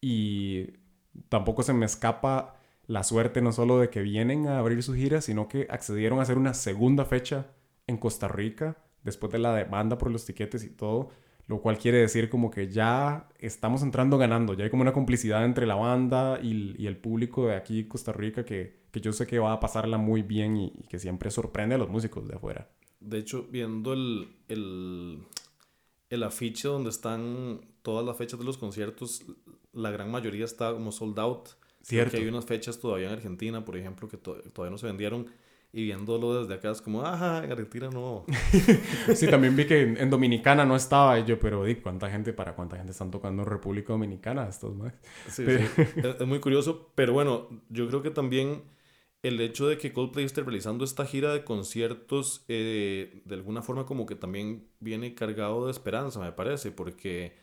Y 0.00 0.74
tampoco 1.28 1.64
se 1.64 1.72
me 1.72 1.84
escapa 1.86 2.54
la 2.86 3.02
suerte 3.02 3.42
no 3.42 3.50
solo 3.50 3.80
de 3.80 3.90
que 3.90 4.00
vienen 4.00 4.46
a 4.46 4.60
abrir 4.60 4.82
su 4.84 4.94
gira, 4.94 5.20
sino 5.20 5.48
que 5.48 5.66
accedieron 5.70 6.20
a 6.20 6.22
hacer 6.22 6.38
una 6.38 6.54
segunda 6.54 7.04
fecha 7.04 7.48
en 7.88 7.96
Costa 7.96 8.28
Rica 8.28 8.76
después 9.02 9.32
de 9.32 9.40
la 9.40 9.54
demanda 9.54 9.98
por 9.98 10.10
los 10.10 10.24
tiquetes 10.24 10.62
y 10.62 10.70
todo 10.70 11.10
lo 11.48 11.62
cual 11.62 11.78
quiere 11.78 11.98
decir 11.98 12.28
como 12.28 12.50
que 12.50 12.68
ya 12.68 13.26
estamos 13.38 13.82
entrando 13.82 14.18
ganando, 14.18 14.52
ya 14.52 14.64
hay 14.64 14.70
como 14.70 14.82
una 14.82 14.92
complicidad 14.92 15.44
entre 15.44 15.66
la 15.66 15.74
banda 15.74 16.38
y, 16.42 16.86
el 16.86 16.98
público 16.98 17.46
de 17.46 17.56
aquí 17.56 17.88
Costa 17.88 18.12
Rica 18.12 18.44
que, 18.44 18.78
yo 18.92 19.12
sé 19.12 19.26
que 19.26 19.38
va 19.38 19.52
a 19.52 19.60
pasarla 19.60 19.96
muy 19.96 20.22
bien 20.22 20.56
y, 20.56 20.72
que 20.88 20.98
siempre 20.98 21.30
sorprende 21.30 21.76
a 21.76 21.78
los 21.78 21.88
músicos 21.88 22.28
de 22.28 22.36
afuera. 22.36 22.68
De 23.00 23.18
hecho, 23.18 23.46
viendo 23.50 23.94
el, 23.94 24.28
el, 24.48 25.20
el 26.10 26.22
afiche 26.22 26.68
donde 26.68 26.90
están 26.90 27.60
todas 27.82 28.04
las 28.04 28.16
fechas 28.18 28.38
de 28.38 28.44
los 28.44 28.58
conciertos, 28.58 29.24
la 29.72 29.90
gran 29.90 30.10
mayoría 30.10 30.44
está 30.44 30.72
como 30.72 30.92
sold 30.92 31.18
out. 31.18 31.48
Cierto. 31.80 32.10
Porque 32.10 32.24
hay 32.24 32.28
unas 32.28 32.44
fechas 32.44 32.78
todavía 32.78 33.06
en 33.06 33.14
Argentina, 33.14 33.64
por 33.64 33.76
ejemplo, 33.76 34.08
que 34.08 34.18
todavía 34.18 34.70
no 34.70 34.78
se 34.78 34.86
vendieron 34.86 35.28
y 35.72 35.84
viéndolo 35.84 36.40
desde 36.40 36.54
acá 36.54 36.70
es 36.70 36.80
como, 36.80 37.02
ajá, 37.02 37.44
en 37.44 37.52
Argentina 37.52 37.90
no. 37.90 38.24
sí, 39.14 39.26
también 39.26 39.54
vi 39.54 39.66
que 39.66 39.82
en, 39.82 40.10
Dominicana 40.10 40.64
no 40.64 40.74
estaba 40.74 41.18
yo, 41.20 41.38
pero 41.38 41.64
di, 41.64 41.76
¿cuánta 41.76 42.10
gente, 42.10 42.32
para 42.32 42.54
cuánta 42.54 42.76
gente 42.76 42.92
están 42.92 43.10
tocando 43.10 43.42
en 43.42 43.48
República 43.48 43.92
Dominicana 43.92 44.48
estos 44.48 44.74
más? 44.74 44.94
Sí, 45.28 45.44
sí. 45.46 45.82
Es, 46.20 46.26
muy 46.26 46.40
curioso, 46.40 46.90
pero 46.94 47.12
bueno, 47.12 47.48
yo 47.68 47.86
creo 47.88 48.02
que 48.02 48.10
también 48.10 48.62
el 49.22 49.40
hecho 49.40 49.68
de 49.68 49.76
que 49.76 49.92
Coldplay 49.92 50.24
esté 50.24 50.42
realizando 50.42 50.84
esta 50.84 51.04
gira 51.04 51.34
de 51.34 51.44
conciertos, 51.44 52.44
eh, 52.48 53.20
de 53.26 53.34
alguna 53.34 53.60
forma 53.60 53.84
como 53.84 54.06
que 54.06 54.14
también 54.14 54.68
viene 54.80 55.14
cargado 55.14 55.66
de 55.66 55.72
esperanza, 55.72 56.18
me 56.20 56.32
parece, 56.32 56.70
porque 56.70 57.36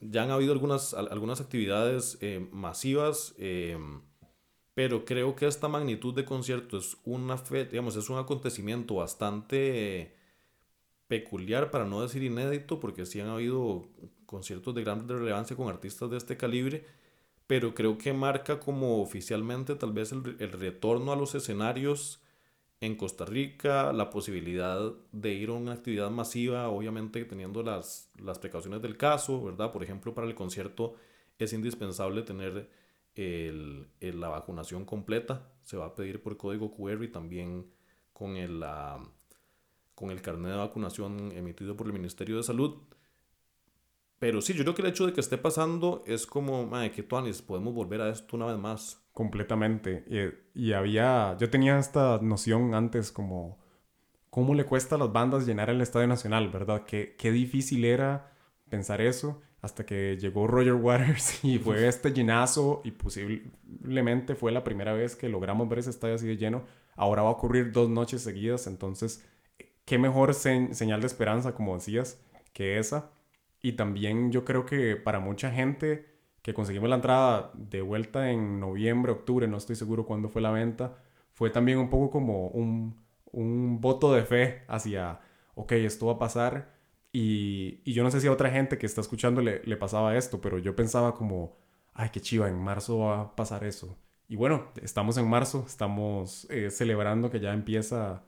ya 0.00 0.24
han 0.24 0.30
habido 0.30 0.52
algunas, 0.52 0.92
algunas 0.92 1.40
actividades 1.40 2.18
eh, 2.20 2.46
masivas. 2.52 3.34
Eh, 3.38 3.78
pero 4.74 5.04
creo 5.04 5.36
que 5.36 5.46
esta 5.46 5.68
magnitud 5.68 6.14
de 6.14 6.24
concierto 6.24 6.78
es 6.78 6.96
una 7.04 7.36
fe, 7.38 7.66
digamos, 7.66 7.96
es 7.96 8.08
un 8.10 8.18
acontecimiento 8.18 8.96
bastante 8.96 10.14
peculiar, 11.08 11.70
para 11.70 11.84
no 11.84 12.02
decir 12.02 12.22
inédito, 12.22 12.80
porque 12.80 13.06
sí 13.06 13.20
han 13.20 13.28
habido 13.28 13.88
conciertos 14.26 14.74
de 14.74 14.82
gran 14.84 15.08
relevancia 15.08 15.56
con 15.56 15.68
artistas 15.68 16.10
de 16.10 16.16
este 16.18 16.36
calibre, 16.36 16.86
pero 17.46 17.74
creo 17.74 17.98
que 17.98 18.12
marca 18.12 18.60
como 18.60 19.02
oficialmente 19.02 19.74
tal 19.74 19.92
vez 19.92 20.12
el, 20.12 20.36
el 20.38 20.52
retorno 20.52 21.12
a 21.12 21.16
los 21.16 21.34
escenarios 21.34 22.20
en 22.80 22.96
Costa 22.96 23.24
Rica, 23.26 23.92
la 23.92 24.08
posibilidad 24.10 24.92
de 25.12 25.32
ir 25.34 25.50
a 25.50 25.52
una 25.52 25.72
actividad 25.72 26.10
masiva, 26.10 26.68
obviamente 26.68 27.24
teniendo 27.24 27.62
las, 27.62 28.10
las 28.22 28.38
precauciones 28.38 28.80
del 28.82 28.96
caso, 28.96 29.42
¿verdad? 29.44 29.72
Por 29.72 29.82
ejemplo, 29.82 30.14
para 30.14 30.26
el 30.26 30.34
concierto 30.34 30.94
es 31.38 31.52
indispensable 31.52 32.22
tener 32.22 32.70
el, 33.14 33.88
la 34.00 34.28
vacunación 34.28 34.84
completa. 34.84 35.52
Se 35.62 35.76
va 35.76 35.86
a 35.86 35.94
pedir 35.94 36.22
por 36.22 36.36
código 36.36 36.70
QR 36.70 37.02
y 37.04 37.08
también 37.08 37.70
con 38.12 38.36
el, 38.36 38.64
con 39.94 40.10
el 40.10 40.22
carnet 40.22 40.52
de 40.52 40.58
vacunación 40.58 41.32
emitido 41.32 41.76
por 41.76 41.86
el 41.86 41.92
Ministerio 41.92 42.36
de 42.36 42.42
Salud. 42.42 42.78
Pero 44.18 44.42
sí, 44.42 44.52
yo 44.52 44.64
creo 44.64 44.74
que 44.74 44.82
el 44.82 44.88
hecho 44.88 45.06
de 45.06 45.14
que 45.14 45.20
esde 45.20 45.38
pasando 45.38 46.04
es 46.06 46.26
como, 46.26 46.66
madre, 46.66 46.90
que 46.90 47.02
tuanis, 47.02 47.40
podemos 47.40 47.72
volver 47.72 48.02
a 48.02 48.10
esto 48.10 48.36
una 48.36 48.46
vez 48.46 48.58
más. 48.58 49.02
Completamente. 49.12 50.04
Y, 50.54 50.68
y, 50.68 50.72
había, 50.74 51.36
yo 51.38 51.48
tenía 51.48 51.78
esta 51.78 52.18
noción 52.20 52.74
antes 52.74 53.12
como, 53.12 53.58
¿cómo 54.28 54.54
le 54.54 54.66
cuesta 54.66 54.96
a 54.96 54.98
las 54.98 55.10
bandas 55.10 55.46
llenar 55.46 55.70
el 55.70 55.80
Estadio 55.80 56.06
Nacional, 56.06 56.50
verdad? 56.50 56.84
Qué, 56.84 57.16
qué 57.18 57.32
difícil 57.32 57.84
era 57.86 58.30
pensar 58.68 59.00
eso 59.00 59.40
hasta 59.62 59.84
que 59.84 60.16
llegó 60.16 60.46
Roger 60.46 60.74
Waters 60.74 61.44
y 61.44 61.58
fue 61.58 61.86
este 61.86 62.12
llenazo 62.12 62.80
y 62.84 62.92
posiblemente 62.92 64.34
fue 64.34 64.52
la 64.52 64.64
primera 64.64 64.92
vez 64.92 65.16
que 65.16 65.28
logramos 65.28 65.68
ver 65.68 65.80
ese 65.80 65.90
estadio 65.90 66.14
así 66.14 66.26
de 66.26 66.36
lleno. 66.36 66.64
Ahora 66.96 67.22
va 67.22 67.28
a 67.28 67.32
ocurrir 67.32 67.72
dos 67.72 67.88
noches 67.88 68.22
seguidas, 68.22 68.66
entonces, 68.66 69.26
qué 69.84 69.98
mejor 69.98 70.34
señal 70.34 71.00
de 71.00 71.06
esperanza, 71.06 71.54
como 71.54 71.74
decías, 71.74 72.20
que 72.52 72.78
esa. 72.78 73.10
Y 73.62 73.72
también 73.72 74.32
yo 74.32 74.44
creo 74.44 74.66
que 74.66 74.96
para 74.96 75.20
mucha 75.20 75.50
gente 75.50 76.06
que 76.42 76.54
conseguimos 76.54 76.88
la 76.88 76.96
entrada 76.96 77.52
de 77.54 77.82
vuelta 77.82 78.30
en 78.30 78.60
noviembre, 78.60 79.12
octubre, 79.12 79.46
no 79.46 79.58
estoy 79.58 79.76
seguro 79.76 80.06
cuándo 80.06 80.28
fue 80.28 80.42
la 80.42 80.50
venta, 80.50 80.96
fue 81.32 81.50
también 81.50 81.78
un 81.78 81.90
poco 81.90 82.10
como 82.10 82.48
un, 82.48 82.96
un 83.32 83.80
voto 83.80 84.12
de 84.12 84.22
fe 84.24 84.62
hacia, 84.68 85.20
ok, 85.54 85.72
esto 85.72 86.06
va 86.06 86.14
a 86.14 86.18
pasar 86.18 86.79
Y, 87.12 87.80
y, 87.84 87.92
yo 87.92 88.04
no 88.04 88.10
sé 88.10 88.20
si 88.20 88.28
a 88.28 88.32
otra 88.32 88.50
gente 88.50 88.78
que 88.78 88.86
está 88.86 89.00
escuchando 89.00 89.40
le, 89.42 89.76
pasaba 89.76 90.16
esto, 90.16 90.40
pero 90.40 90.58
yo 90.58 90.76
pensaba 90.76 91.14
como, 91.14 91.56
ay, 91.92 92.10
qué 92.12 92.20
chiva, 92.20 92.48
en 92.48 92.58
marzo 92.58 92.98
va 93.00 93.20
a 93.22 93.36
pasar 93.36 93.64
eso. 93.64 93.98
Y 94.28 94.36
bueno, 94.36 94.68
estamos 94.80 95.16
en 95.18 95.28
marzo, 95.28 95.64
estamos 95.66 96.46
eh, 96.50 96.70
celebrando 96.70 97.30
que 97.30 97.40
ya 97.40 97.52
empieza 97.52 98.24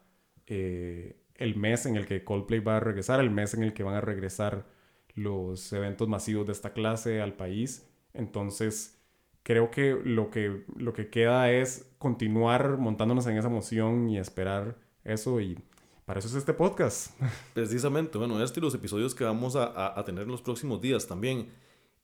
eh, 0.46 1.16
el 1.36 1.56
mes 1.56 1.86
en 1.86 1.96
el 1.96 2.06
que 2.06 2.24
Coldplay 2.24 2.60
va 2.60 2.78
a 2.78 2.80
regresar, 2.80 3.20
el 3.20 3.30
mes 3.30 3.54
en 3.54 3.62
el 3.62 3.72
que 3.72 3.84
van 3.84 3.94
a 3.94 4.00
regresar 4.00 4.66
los 5.14 5.72
eventos 5.72 6.08
masivos 6.08 6.46
de 6.46 6.52
esta 6.52 6.72
clase 6.72 7.20
al 7.20 7.34
país. 7.34 7.88
Entonces, 8.14 9.00
creo 9.42 9.70
que 9.70 9.98
lo 10.04 10.30
que, 10.30 10.64
lo 10.76 10.92
que 10.92 11.08
queda 11.10 11.50
es 11.50 11.92
continuar 11.98 12.78
montándonos 12.78 13.26
en 13.26 13.36
esa 13.38 13.48
emoción 13.48 14.08
y 14.08 14.18
esperar 14.18 14.76
eso 15.04 15.40
y 15.40 15.58
para 16.04 16.18
eso 16.18 16.28
es 16.28 16.34
este 16.34 16.52
podcast. 16.52 17.18
Precisamente, 17.54 18.18
bueno, 18.18 18.42
este 18.42 18.60
y 18.60 18.62
los 18.62 18.74
episodios 18.74 19.14
que 19.14 19.24
vamos 19.24 19.56
a, 19.56 19.98
a, 19.98 20.04
tener 20.04 20.24
en 20.24 20.30
los 20.30 20.42
próximos 20.42 20.80
días 20.80 21.06
también. 21.06 21.48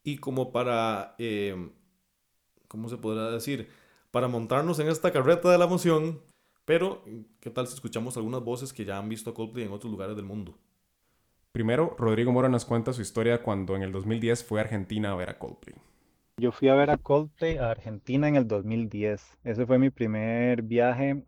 Y 0.05 0.19
como 0.19 0.53
para, 0.53 1.15
eh, 1.19 1.71
¿cómo 2.69 2.89
se 2.89 2.97
podrá 2.97 3.31
decir? 3.31 3.69
Para 4.11 4.29
montarnos 4.29 4.79
en 4.79 4.89
esta 4.89 5.13
carreta 5.13 5.51
de 5.51 5.59
la 5.59 5.65
emoción. 5.65 6.21
Pero, 6.65 7.03
¿qué 7.41 7.51
tal 7.51 7.67
si 7.67 7.75
escuchamos 7.75 8.17
algunas 8.17 8.45
voces 8.45 8.73
que 8.73 8.85
ya 8.85 8.99
han 8.99 9.09
visto 9.09 9.31
a 9.31 9.35
Coldplay 9.35 9.65
en 9.65 9.73
otros 9.73 9.91
lugares 9.91 10.17
del 10.17 10.27
mundo? 10.27 10.59
Primero, 11.53 11.97
Rodrigo 11.99 12.31
Mora 12.31 12.49
nos 12.49 12.65
cuenta 12.65 12.93
su 12.93 13.03
historia 13.03 13.43
cuando 13.43 13.75
en 13.75 13.83
el 13.83 13.91
2010 13.91 14.45
fue 14.45 14.61
a 14.61 14.65
Argentina 14.65 15.13
a 15.13 15.17
ver 15.17 15.31
a 15.31 15.39
Coldplay. 15.39 15.77
Yo 16.37 16.53
fui 16.53 16.69
a 16.69 16.75
ver 16.75 16.91
a 16.91 16.99
Coldplay 16.99 17.57
a 17.57 17.71
Argentina 17.71 18.29
en 18.29 18.37
el 18.37 18.47
2010. 18.47 19.39
Ese 19.43 19.67
fue 19.67 19.79
mi 19.79 19.91
primer 19.91 20.63
viaje 20.63 21.25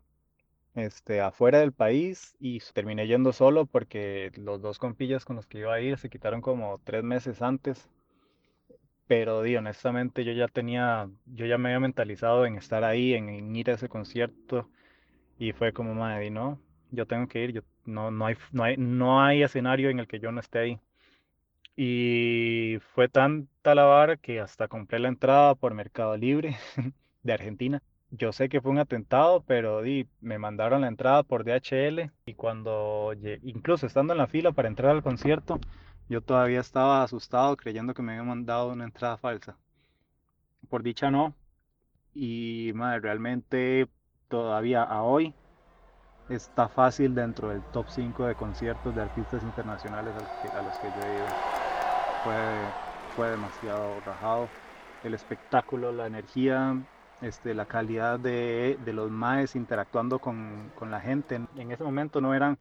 este, 0.75 1.21
afuera 1.21 1.59
del 1.59 1.73
país 1.73 2.35
y 2.39 2.59
terminé 2.73 3.07
yendo 3.07 3.33
solo 3.33 3.65
porque 3.65 4.31
los 4.35 4.61
dos 4.61 4.79
compillas 4.79 5.25
con 5.25 5.35
los 5.35 5.47
que 5.47 5.59
iba 5.59 5.73
a 5.73 5.81
ir 5.81 5.97
se 5.97 6.09
quitaron 6.09 6.41
como 6.41 6.79
tres 6.83 7.03
meses 7.03 7.41
antes. 7.41 7.89
Pero 9.07 9.41
di, 9.41 9.55
honestamente 9.57 10.23
yo 10.23 10.31
ya 10.31 10.47
tenía, 10.47 11.09
yo 11.25 11.45
ya 11.45 11.57
me 11.57 11.69
había 11.69 11.79
mentalizado 11.81 12.45
en 12.45 12.55
estar 12.57 12.83
ahí, 12.83 13.13
en, 13.13 13.55
ir 13.55 13.69
a 13.69 13.73
ese 13.73 13.89
concierto 13.89 14.69
y 15.39 15.53
fue 15.53 15.73
como, 15.73 15.93
madre, 15.95 16.31
no, 16.31 16.59
yo 16.91 17.07
tengo 17.07 17.27
que 17.27 17.43
ir, 17.43 17.53
yo, 17.53 17.61
no, 17.85 18.11
no, 18.11 18.27
hay, 18.27 18.35
no, 18.51 18.63
hay, 18.63 18.77
no 18.77 19.21
hay 19.23 19.43
escenario 19.43 19.89
en 19.89 19.99
el 19.99 20.07
que 20.07 20.19
yo 20.19 20.31
no 20.31 20.39
esté 20.41 20.59
ahí. 20.59 20.79
Y 21.75 22.77
fue 22.93 23.09
tanta 23.09 23.75
la 23.75 24.17
que 24.21 24.39
hasta 24.39 24.67
compré 24.67 24.99
la 24.99 25.07
entrada 25.09 25.55
por 25.55 25.73
Mercado 25.73 26.17
Libre 26.17 26.57
de 27.23 27.33
Argentina. 27.33 27.81
Yo 28.11 28.33
sé 28.33 28.49
que 28.49 28.59
fue 28.59 28.71
un 28.71 28.79
atentado, 28.79 29.41
pero 29.47 29.81
di, 29.81 30.05
me 30.19 30.37
mandaron 30.37 30.81
la 30.81 30.89
entrada 30.89 31.23
por 31.23 31.45
DHL 31.45 32.11
y 32.25 32.33
cuando, 32.33 33.13
incluso 33.41 33.87
estando 33.87 34.11
en 34.13 34.19
la 34.19 34.27
fila 34.27 34.51
para 34.51 34.67
entrar 34.67 34.91
al 34.91 35.01
concierto, 35.01 35.59
yo 36.09 36.21
todavía 36.21 36.59
estaba 36.59 37.03
asustado 37.03 37.55
creyendo 37.55 37.93
que 37.93 38.01
me 38.01 38.11
habían 38.11 38.27
mandado 38.27 38.69
una 38.73 38.83
entrada 38.83 39.17
falsa. 39.17 39.57
Por 40.69 40.83
dicha 40.83 41.09
no. 41.09 41.33
Y 42.13 42.71
madre, 42.75 42.99
realmente 42.99 43.87
todavía 44.27 44.83
a 44.83 45.03
hoy 45.03 45.33
está 46.27 46.67
fácil 46.67 47.15
dentro 47.15 47.47
del 47.49 47.61
top 47.71 47.87
5 47.87 48.25
de 48.25 48.35
conciertos 48.35 48.93
de 48.93 49.03
artistas 49.03 49.41
internacionales 49.41 50.13
a 50.53 50.61
los 50.61 50.77
que, 50.79 50.87
yo 50.87 51.07
he 51.07 51.15
ido. 51.15 51.27
Fue, 52.25 52.35
fue 53.15 53.29
demasiado 53.29 54.01
rajado. 54.05 54.49
El 55.05 55.13
espectáculo, 55.13 55.93
la 55.93 56.07
energía, 56.07 56.75
este, 57.21 57.53
la 57.53 57.65
calidad 57.65 58.19
de, 58.19 58.77
de 58.83 58.93
los 58.93 59.11
maes 59.11 59.55
interactuando 59.55 60.19
con, 60.19 60.71
con, 60.75 60.91
la 60.91 60.99
gente. 60.99 61.39
En 61.55 61.71
ese 61.71 61.83
momento 61.83 62.21
no 62.21 62.33
eran, 62.33 62.57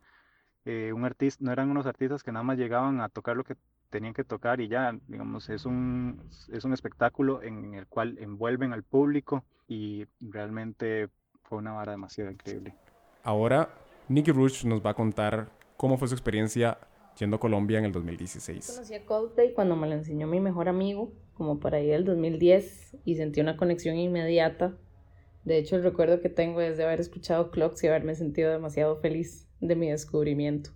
eh, 0.65 0.93
un 0.95 1.05
artista, 1.05 1.43
no 1.45 1.53
eran 1.53 1.71
unos 1.71 1.87
artistas 1.87 2.23
que 2.23 2.33
nada 2.33 2.43
más 2.43 2.59
llegaban 2.59 3.01
a 3.01 3.09
tocar 3.09 3.37
lo 3.37 3.45
que 3.45 3.57
tenían 3.89 4.15
que 4.15 4.25
tocar 4.25 4.61
y 4.61 4.69
ya, 4.69 4.97
digamos, 5.09 5.49
es 5.49 5.67
un, 5.67 6.23
es 6.53 6.65
un 6.65 6.73
espectáculo 6.73 7.43
en 7.43 7.75
el 7.75 7.87
cual 7.87 8.17
envuelven 8.19 8.73
al 8.73 8.85
público 8.85 9.45
y 9.67 10.07
realmente 10.21 11.09
fue 11.43 11.59
una 11.59 11.73
vara 11.73 11.93
demasiado 11.93 12.31
increíble. 12.31 12.75
Ahora, 13.25 13.69
Nicky 14.09 14.33
Rush 14.33 14.65
nos 14.65 14.85
va 14.85 14.91
a 14.91 14.95
contar 14.95 15.49
cómo 15.77 15.99
fue 15.99 16.09
su 16.09 16.15
experiencia 16.15 16.79
yendo 17.19 17.37
a 17.37 17.41
Colombia 17.41 17.79
en 17.79 17.87
el 17.87 17.93
2016. 17.93 18.73
Conocí 18.75 18.95
a 18.95 19.05
Coldplay 19.05 19.53
cuando 19.53 19.77
me 19.77 19.89
lo 19.89 19.95
enseñó 19.95 20.27
mi 20.27 20.41
mejor 20.41 20.69
amigo 20.69 21.13
como 21.41 21.59
para 21.59 21.79
ahí 21.79 21.91
el 21.91 22.05
2010 22.05 22.99
y 23.07 23.15
sentí 23.15 23.41
una 23.41 23.57
conexión 23.57 23.97
inmediata. 23.97 24.77
De 25.43 25.57
hecho, 25.57 25.77
el 25.77 25.83
recuerdo 25.83 26.21
que 26.21 26.29
tengo 26.29 26.61
es 26.61 26.77
de 26.77 26.85
haber 26.85 27.01
escuchado 27.01 27.51
Clocks 27.51 27.83
y 27.83 27.87
haberme 27.87 28.15
sentido 28.15 28.51
demasiado 28.51 28.97
feliz 28.97 29.49
de 29.59 29.75
mi 29.75 29.89
descubrimiento. 29.89 30.73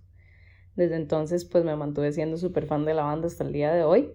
Desde 0.75 0.95
entonces, 0.95 1.45
pues 1.45 1.63
me 1.63 1.75
mantuve 1.75 2.11
siendo 2.13 2.37
súper 2.37 2.65
fan 2.65 2.83
de 2.83 2.95
la 2.95 3.03
banda 3.03 3.27
hasta 3.27 3.43
el 3.43 3.53
día 3.53 3.71
de 3.75 3.83
hoy. 3.83 4.13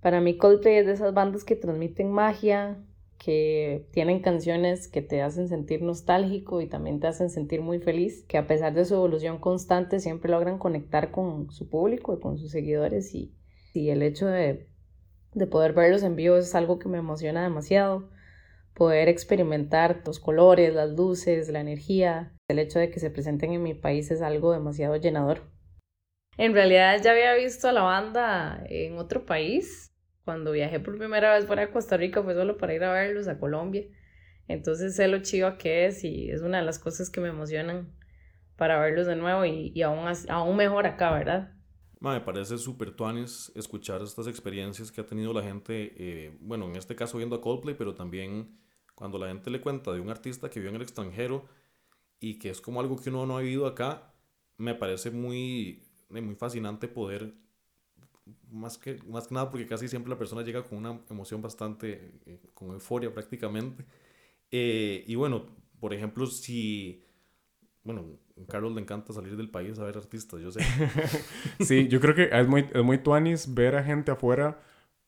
Para 0.00 0.20
mí, 0.20 0.36
Coldplay 0.36 0.78
es 0.78 0.86
de 0.86 0.94
esas 0.94 1.14
bandas 1.14 1.44
que 1.44 1.54
transmiten 1.54 2.10
magia, 2.10 2.84
que 3.16 3.86
tienen 3.92 4.22
canciones 4.22 4.88
que 4.88 5.02
te 5.02 5.22
hacen 5.22 5.46
sentir 5.46 5.82
nostálgico 5.82 6.62
y 6.62 6.66
también 6.66 6.98
te 6.98 7.06
hacen 7.06 7.30
sentir 7.30 7.60
muy 7.60 7.78
feliz, 7.78 8.24
que 8.24 8.38
a 8.38 8.48
pesar 8.48 8.74
de 8.74 8.84
su 8.84 8.94
evolución 8.94 9.38
constante 9.38 10.00
siempre 10.00 10.32
logran 10.32 10.58
conectar 10.58 11.12
con 11.12 11.52
su 11.52 11.68
público 11.68 12.12
y 12.12 12.18
con 12.18 12.38
sus 12.38 12.50
seguidores 12.50 13.14
y, 13.14 13.32
y 13.72 13.90
el 13.90 14.02
hecho 14.02 14.26
de 14.26 14.73
de 15.34 15.46
poder 15.46 15.72
verlos 15.72 16.02
en 16.02 16.16
vivo 16.16 16.36
es 16.36 16.54
algo 16.54 16.78
que 16.78 16.88
me 16.88 16.98
emociona 16.98 17.42
demasiado. 17.42 18.10
Poder 18.74 19.08
experimentar 19.08 20.02
los 20.06 20.18
colores, 20.20 20.74
las 20.74 20.90
luces, 20.90 21.48
la 21.48 21.60
energía, 21.60 22.32
el 22.48 22.58
hecho 22.58 22.78
de 22.78 22.90
que 22.90 23.00
se 23.00 23.10
presenten 23.10 23.52
en 23.52 23.62
mi 23.62 23.74
país 23.74 24.10
es 24.10 24.22
algo 24.22 24.52
demasiado 24.52 24.96
llenador. 24.96 25.42
En 26.36 26.52
realidad 26.54 27.00
ya 27.02 27.12
había 27.12 27.34
visto 27.34 27.68
a 27.68 27.72
la 27.72 27.82
banda 27.82 28.64
en 28.68 28.98
otro 28.98 29.24
país. 29.24 29.92
Cuando 30.24 30.52
viajé 30.52 30.80
por 30.80 30.98
primera 30.98 31.34
vez 31.34 31.46
fuera 31.46 31.70
Costa 31.70 31.96
Rica 31.96 32.22
fue 32.22 32.34
solo 32.34 32.56
para 32.56 32.74
ir 32.74 32.82
a 32.84 32.92
verlos 32.92 33.28
a 33.28 33.38
Colombia. 33.38 33.84
Entonces 34.48 34.96
sé 34.96 35.08
lo 35.08 35.20
chido 35.22 35.58
que 35.58 35.86
es 35.86 36.04
y 36.04 36.30
es 36.30 36.42
una 36.42 36.58
de 36.58 36.64
las 36.64 36.78
cosas 36.78 37.10
que 37.10 37.20
me 37.20 37.28
emocionan 37.28 37.92
para 38.56 38.80
verlos 38.80 39.06
de 39.06 39.16
nuevo 39.16 39.44
y, 39.44 39.72
y 39.74 39.82
aún, 39.82 40.06
aún 40.28 40.56
mejor 40.56 40.86
acá, 40.86 41.12
¿verdad? 41.12 41.53
Me 42.12 42.20
parece 42.20 42.58
súper 42.58 42.90
tuanis 42.92 43.50
escuchar 43.54 44.02
estas 44.02 44.26
experiencias 44.26 44.92
que 44.92 45.00
ha 45.00 45.06
tenido 45.06 45.32
la 45.32 45.42
gente, 45.42 45.94
eh, 45.96 46.36
bueno, 46.40 46.66
en 46.68 46.76
este 46.76 46.94
caso 46.94 47.18
viendo 47.18 47.36
a 47.36 47.40
Coldplay, 47.40 47.74
pero 47.76 47.94
también 47.94 48.58
cuando 48.94 49.18
la 49.18 49.28
gente 49.28 49.50
le 49.50 49.60
cuenta 49.60 49.92
de 49.92 50.00
un 50.00 50.10
artista 50.10 50.50
que 50.50 50.60
vive 50.60 50.70
en 50.70 50.76
el 50.76 50.82
extranjero 50.82 51.46
y 52.20 52.38
que 52.38 52.50
es 52.50 52.60
como 52.60 52.80
algo 52.80 52.96
que 52.96 53.10
uno 53.10 53.26
no 53.26 53.38
ha 53.38 53.40
vivido 53.40 53.66
acá, 53.66 54.12
me 54.58 54.74
parece 54.74 55.10
muy, 55.10 55.82
eh, 56.14 56.20
muy 56.20 56.34
fascinante 56.36 56.88
poder, 56.88 57.34
más 58.50 58.78
que, 58.78 59.02
más 59.04 59.26
que 59.28 59.34
nada 59.34 59.50
porque 59.50 59.66
casi 59.66 59.88
siempre 59.88 60.10
la 60.10 60.18
persona 60.18 60.42
llega 60.42 60.64
con 60.64 60.78
una 60.78 61.00
emoción 61.10 61.42
bastante, 61.42 62.20
eh, 62.26 62.40
con 62.54 62.70
euforia 62.70 63.12
prácticamente. 63.12 63.84
y 64.50 65.14
bueno, 65.16 65.46
por 65.80 65.92
ejemplo, 65.94 66.26
si, 66.26 67.02
bueno, 67.82 68.18
Carlos 68.48 68.74
le 68.74 68.80
encanta 68.80 69.12
salir 69.12 69.36
del 69.36 69.50
país 69.50 69.78
a 69.78 69.84
ver 69.84 69.96
artistas, 69.96 70.40
yo 70.40 70.50
sé. 70.50 70.60
sí, 71.60 71.88
yo 71.88 72.00
creo 72.00 72.14
que 72.14 72.28
es 72.32 72.48
muy, 72.48 72.68
es 72.72 72.82
muy 72.82 72.98
tuanis 72.98 73.54
ver 73.54 73.76
a 73.76 73.84
gente 73.84 74.10
afuera 74.10 74.60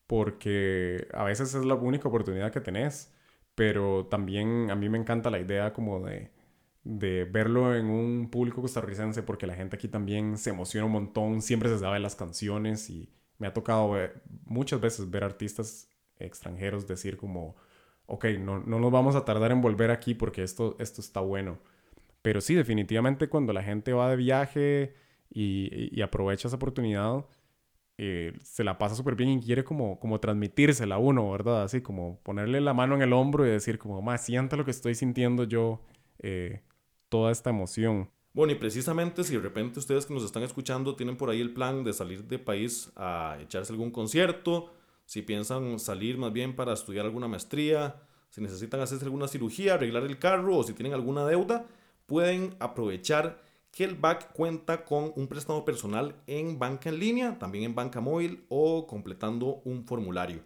porque 0.06 1.08
a 1.12 1.24
veces 1.24 1.54
es 1.54 1.64
la 1.64 1.74
única 1.74 2.08
oportunidad 2.08 2.52
que 2.52 2.60
tenés, 2.60 3.12
pero 3.54 4.06
también 4.06 4.70
a 4.70 4.76
mí 4.76 4.88
me 4.88 4.98
encanta 4.98 5.30
la 5.30 5.40
idea 5.40 5.72
como 5.72 6.00
de, 6.06 6.30
de 6.84 7.24
verlo 7.24 7.74
en 7.74 7.86
un 7.86 8.30
público 8.30 8.62
costarricense 8.62 9.22
porque 9.22 9.46
la 9.46 9.56
gente 9.56 9.76
aquí 9.76 9.88
también 9.88 10.38
se 10.38 10.50
emociona 10.50 10.86
un 10.86 10.92
montón, 10.92 11.42
siempre 11.42 11.68
se 11.68 11.78
sabe 11.78 11.98
las 11.98 12.14
canciones 12.16 12.88
y 12.90 13.10
me 13.38 13.48
ha 13.48 13.52
tocado 13.54 13.96
muchas 14.44 14.80
veces 14.80 15.10
ver 15.10 15.24
artistas 15.24 15.90
extranjeros 16.18 16.86
decir 16.86 17.16
como, 17.16 17.56
ok, 18.06 18.26
no, 18.40 18.60
no 18.60 18.78
nos 18.78 18.92
vamos 18.92 19.16
a 19.16 19.24
tardar 19.24 19.50
en 19.52 19.60
volver 19.60 19.90
aquí 19.90 20.14
porque 20.14 20.42
esto, 20.42 20.76
esto 20.78 21.00
está 21.00 21.20
bueno. 21.20 21.58
Pero 22.26 22.40
sí, 22.40 22.56
definitivamente 22.56 23.28
cuando 23.28 23.52
la 23.52 23.62
gente 23.62 23.92
va 23.92 24.10
de 24.10 24.16
viaje 24.16 24.94
y, 25.30 26.00
aprovecha 26.02 26.48
esa 26.48 26.56
oportunidad, 26.56 27.24
eh, 27.98 28.32
se 28.42 28.64
la 28.64 28.78
pasa 28.78 28.96
súper 28.96 29.14
bien 29.14 29.30
y 29.30 29.40
quiere 29.40 29.62
como, 29.62 30.00
como 30.00 30.18
transmitírsela 30.18 30.96
a 30.96 30.98
uno, 30.98 31.30
¿verdad? 31.30 31.62
Así 31.62 31.82
como 31.82 32.18
ponerle 32.24 32.60
la 32.60 32.74
mano 32.74 32.96
en 32.96 33.02
el 33.02 33.12
hombro 33.12 33.46
y 33.46 33.50
decir 33.50 33.78
como, 33.78 34.02
más 34.02 34.24
sienta 34.24 34.56
lo 34.56 34.64
que 34.64 34.72
estoy 34.72 34.96
sintiendo 34.96 35.44
yo, 35.44 35.84
eh, 36.18 36.62
toda 37.08 37.30
esta 37.30 37.50
emoción. 37.50 38.10
Bueno, 38.32 38.54
y 38.54 38.56
precisamente 38.56 39.22
si 39.22 39.36
de 39.36 39.42
repente 39.42 39.78
ustedes 39.78 40.04
que 40.04 40.12
nos 40.12 40.24
están 40.24 40.42
escuchando 40.42 40.96
tienen 40.96 41.16
por 41.16 41.30
ahí 41.30 41.40
el 41.40 41.52
plan 41.52 41.84
de 41.84 41.92
salir 41.92 42.24
de 42.24 42.40
país 42.40 42.90
a 42.96 43.38
echarse 43.40 43.72
algún 43.72 43.92
concierto, 43.92 44.72
si 45.04 45.22
piensan 45.22 45.78
salir 45.78 46.18
más 46.18 46.32
bien 46.32 46.56
para 46.56 46.72
estudiar 46.72 47.06
alguna 47.06 47.28
maestría, 47.28 48.02
si 48.30 48.40
necesitan 48.40 48.80
hacerse 48.80 49.04
alguna 49.04 49.28
cirugía, 49.28 49.74
arreglar 49.74 50.02
el 50.02 50.18
carro 50.18 50.56
o 50.56 50.64
si 50.64 50.72
tienen 50.72 50.92
alguna 50.92 51.24
deuda, 51.24 51.66
pueden 52.06 52.54
aprovechar 52.58 53.42
que 53.72 53.84
el 53.84 53.94
BAC 53.94 54.32
cuenta 54.32 54.84
con 54.84 55.12
un 55.16 55.28
préstamo 55.28 55.64
personal 55.64 56.16
en 56.26 56.58
banca 56.58 56.88
en 56.88 56.98
línea, 56.98 57.38
también 57.38 57.64
en 57.64 57.74
banca 57.74 58.00
móvil 58.00 58.44
o 58.48 58.86
completando 58.86 59.60
un 59.64 59.84
formulario. 59.84 60.40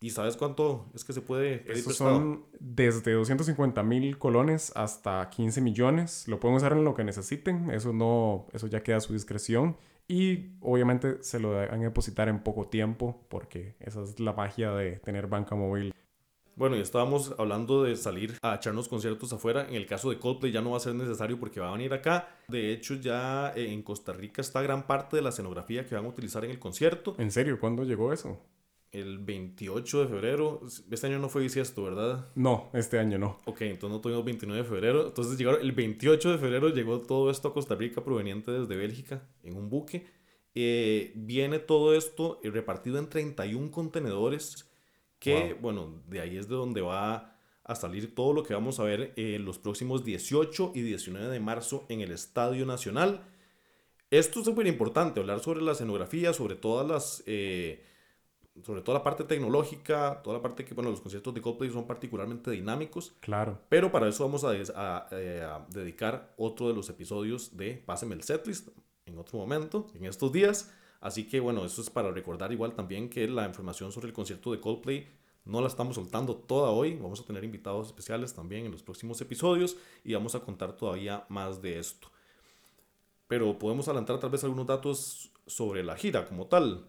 ¿Y 0.00 0.10
sabes 0.10 0.36
cuánto 0.36 0.84
es 0.94 1.02
que 1.02 1.14
se 1.14 1.22
puede 1.22 1.58
pedir 1.60 1.78
Esos 1.78 1.86
prestado? 1.86 2.10
son 2.18 2.44
desde 2.60 3.12
250 3.12 3.82
mil 3.82 4.18
colones 4.18 4.70
hasta 4.74 5.30
15 5.30 5.62
millones. 5.62 6.28
Lo 6.28 6.38
pueden 6.38 6.58
usar 6.58 6.72
en 6.72 6.84
lo 6.84 6.94
que 6.94 7.04
necesiten. 7.04 7.70
Eso 7.70 7.94
no, 7.94 8.46
eso 8.52 8.66
ya 8.66 8.82
queda 8.82 8.98
a 8.98 9.00
su 9.00 9.14
discreción. 9.14 9.78
Y 10.06 10.50
obviamente 10.60 11.22
se 11.22 11.40
lo 11.40 11.52
van 11.52 11.80
a 11.80 11.84
depositar 11.84 12.28
en 12.28 12.42
poco 12.42 12.66
tiempo 12.66 13.24
porque 13.30 13.76
esa 13.80 14.02
es 14.02 14.20
la 14.20 14.34
magia 14.34 14.72
de 14.72 14.96
tener 14.96 15.28
banca 15.28 15.54
móvil. 15.54 15.94
Bueno, 16.56 16.76
y 16.76 16.80
estábamos 16.80 17.34
hablando 17.36 17.82
de 17.82 17.96
salir 17.96 18.38
a 18.40 18.54
echarnos 18.54 18.88
conciertos 18.88 19.32
afuera. 19.32 19.66
En 19.68 19.74
el 19.74 19.86
caso 19.86 20.10
de 20.10 20.18
Coldplay 20.18 20.52
ya 20.52 20.60
no 20.60 20.70
va 20.70 20.76
a 20.76 20.80
ser 20.80 20.94
necesario 20.94 21.38
porque 21.38 21.58
va 21.58 21.70
a 21.70 21.72
venir 21.72 21.92
acá. 21.92 22.28
De 22.46 22.72
hecho, 22.72 22.94
ya 22.94 23.52
eh, 23.56 23.72
en 23.72 23.82
Costa 23.82 24.12
Rica 24.12 24.40
está 24.40 24.62
gran 24.62 24.86
parte 24.86 25.16
de 25.16 25.22
la 25.22 25.30
escenografía 25.30 25.84
que 25.84 25.96
van 25.96 26.04
a 26.04 26.08
utilizar 26.08 26.44
en 26.44 26.52
el 26.52 26.60
concierto. 26.60 27.16
¿En 27.18 27.32
serio? 27.32 27.58
¿Cuándo 27.58 27.82
llegó 27.82 28.12
eso? 28.12 28.38
El 28.92 29.18
28 29.18 30.02
de 30.02 30.06
febrero. 30.06 30.60
Este 30.88 31.06
año 31.08 31.18
no 31.18 31.28
fue 31.28 31.42
bisiesto, 31.42 31.82
¿verdad? 31.82 32.28
No, 32.36 32.70
este 32.72 33.00
año 33.00 33.18
no. 33.18 33.40
Ok, 33.46 33.62
entonces 33.62 33.90
no 33.90 34.00
tuvimos 34.00 34.24
29 34.24 34.62
de 34.62 34.68
febrero. 34.68 35.08
Entonces 35.08 35.36
llegaron, 35.36 35.60
el 35.60 35.72
28 35.72 36.30
de 36.30 36.38
febrero 36.38 36.68
llegó 36.68 37.00
todo 37.00 37.32
esto 37.32 37.48
a 37.48 37.52
Costa 37.52 37.74
Rica 37.74 38.04
proveniente 38.04 38.52
desde 38.52 38.76
Bélgica 38.76 39.28
en 39.42 39.56
un 39.56 39.68
buque. 39.68 40.06
Eh, 40.54 41.10
viene 41.16 41.58
todo 41.58 41.96
esto 41.96 42.38
eh, 42.44 42.50
repartido 42.50 43.00
en 43.00 43.08
31 43.08 43.72
contenedores 43.72 44.70
que, 45.24 45.54
Wow. 45.54 45.60
bueno, 45.60 46.02
de 46.08 46.20
ahí 46.20 46.36
es 46.36 46.48
de 46.48 46.54
donde 46.54 46.80
va 46.82 47.36
a 47.64 47.74
salir 47.74 48.14
todo 48.14 48.32
lo 48.34 48.42
que 48.42 48.54
vamos 48.54 48.78
a 48.78 48.84
ver 48.84 49.12
eh, 49.16 49.38
los 49.40 49.58
próximos 49.58 50.04
18 50.04 50.72
y 50.74 50.82
19 50.82 51.28
de 51.28 51.40
marzo 51.40 51.86
en 51.88 52.00
el 52.02 52.10
Estadio 52.12 52.66
Nacional. 52.66 53.22
Esto 54.10 54.40
es 54.40 54.44
súper 54.44 54.66
importante, 54.66 55.20
hablar 55.20 55.40
sobre 55.40 55.62
la 55.62 55.72
escenografía, 55.72 56.32
sobre 56.32 56.56
todas 56.56 56.86
las... 56.86 57.22
eh, 57.26 57.82
sobre 58.62 58.82
toda 58.82 58.98
la 58.98 59.02
parte 59.02 59.24
tecnológica, 59.24 60.20
toda 60.22 60.36
la 60.36 60.42
parte 60.42 60.64
que, 60.64 60.74
bueno, 60.74 60.88
los 60.90 61.00
conciertos 61.00 61.34
de 61.34 61.40
Coldplay 61.40 61.70
son 61.70 61.86
particularmente 61.88 62.52
dinámicos. 62.52 63.12
Claro. 63.18 63.58
Pero 63.68 63.90
para 63.90 64.08
eso 64.08 64.22
vamos 64.24 64.44
a, 64.44 64.54
eh, 64.54 65.42
a 65.42 65.66
dedicar 65.70 66.32
otro 66.36 66.68
de 66.68 66.74
los 66.74 66.88
episodios 66.88 67.56
de 67.56 67.82
Páseme 67.84 68.14
el 68.14 68.22
setlist 68.22 68.68
en 69.06 69.18
otro 69.18 69.38
momento, 69.38 69.88
en 69.94 70.04
estos 70.04 70.30
días. 70.30 70.72
Así 71.04 71.28
que 71.28 71.38
bueno, 71.38 71.66
eso 71.66 71.82
es 71.82 71.90
para 71.90 72.10
recordar 72.10 72.50
igual 72.50 72.72
también 72.72 73.10
que 73.10 73.28
la 73.28 73.44
información 73.44 73.92
sobre 73.92 74.06
el 74.06 74.14
concierto 74.14 74.52
de 74.52 74.58
Coldplay 74.58 75.06
no 75.44 75.60
la 75.60 75.66
estamos 75.66 75.96
soltando 75.96 76.34
toda 76.34 76.70
hoy. 76.70 76.96
Vamos 76.96 77.20
a 77.20 77.24
tener 77.26 77.44
invitados 77.44 77.88
especiales 77.88 78.32
también 78.32 78.64
en 78.64 78.72
los 78.72 78.82
próximos 78.82 79.20
episodios 79.20 79.76
y 80.02 80.14
vamos 80.14 80.34
a 80.34 80.40
contar 80.40 80.78
todavía 80.78 81.26
más 81.28 81.60
de 81.60 81.78
esto. 81.78 82.08
Pero 83.28 83.58
podemos 83.58 83.86
adelantar 83.86 84.18
tal 84.18 84.30
vez 84.30 84.44
algunos 84.44 84.66
datos 84.66 85.30
sobre 85.46 85.84
la 85.84 85.94
gira 85.94 86.24
como 86.24 86.46
tal. 86.46 86.88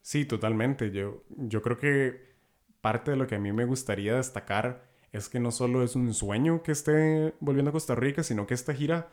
Sí, 0.00 0.24
totalmente. 0.24 0.90
Yo, 0.90 1.22
yo 1.28 1.62
creo 1.62 1.78
que 1.78 2.34
parte 2.80 3.12
de 3.12 3.16
lo 3.16 3.28
que 3.28 3.36
a 3.36 3.38
mí 3.38 3.52
me 3.52 3.64
gustaría 3.64 4.16
destacar 4.16 4.90
es 5.12 5.28
que 5.28 5.38
no 5.38 5.52
solo 5.52 5.84
es 5.84 5.94
un 5.94 6.12
sueño 6.14 6.64
que 6.64 6.72
esté 6.72 7.32
volviendo 7.38 7.68
a 7.68 7.72
Costa 7.72 7.94
Rica, 7.94 8.24
sino 8.24 8.44
que 8.44 8.54
esta 8.54 8.74
gira 8.74 9.08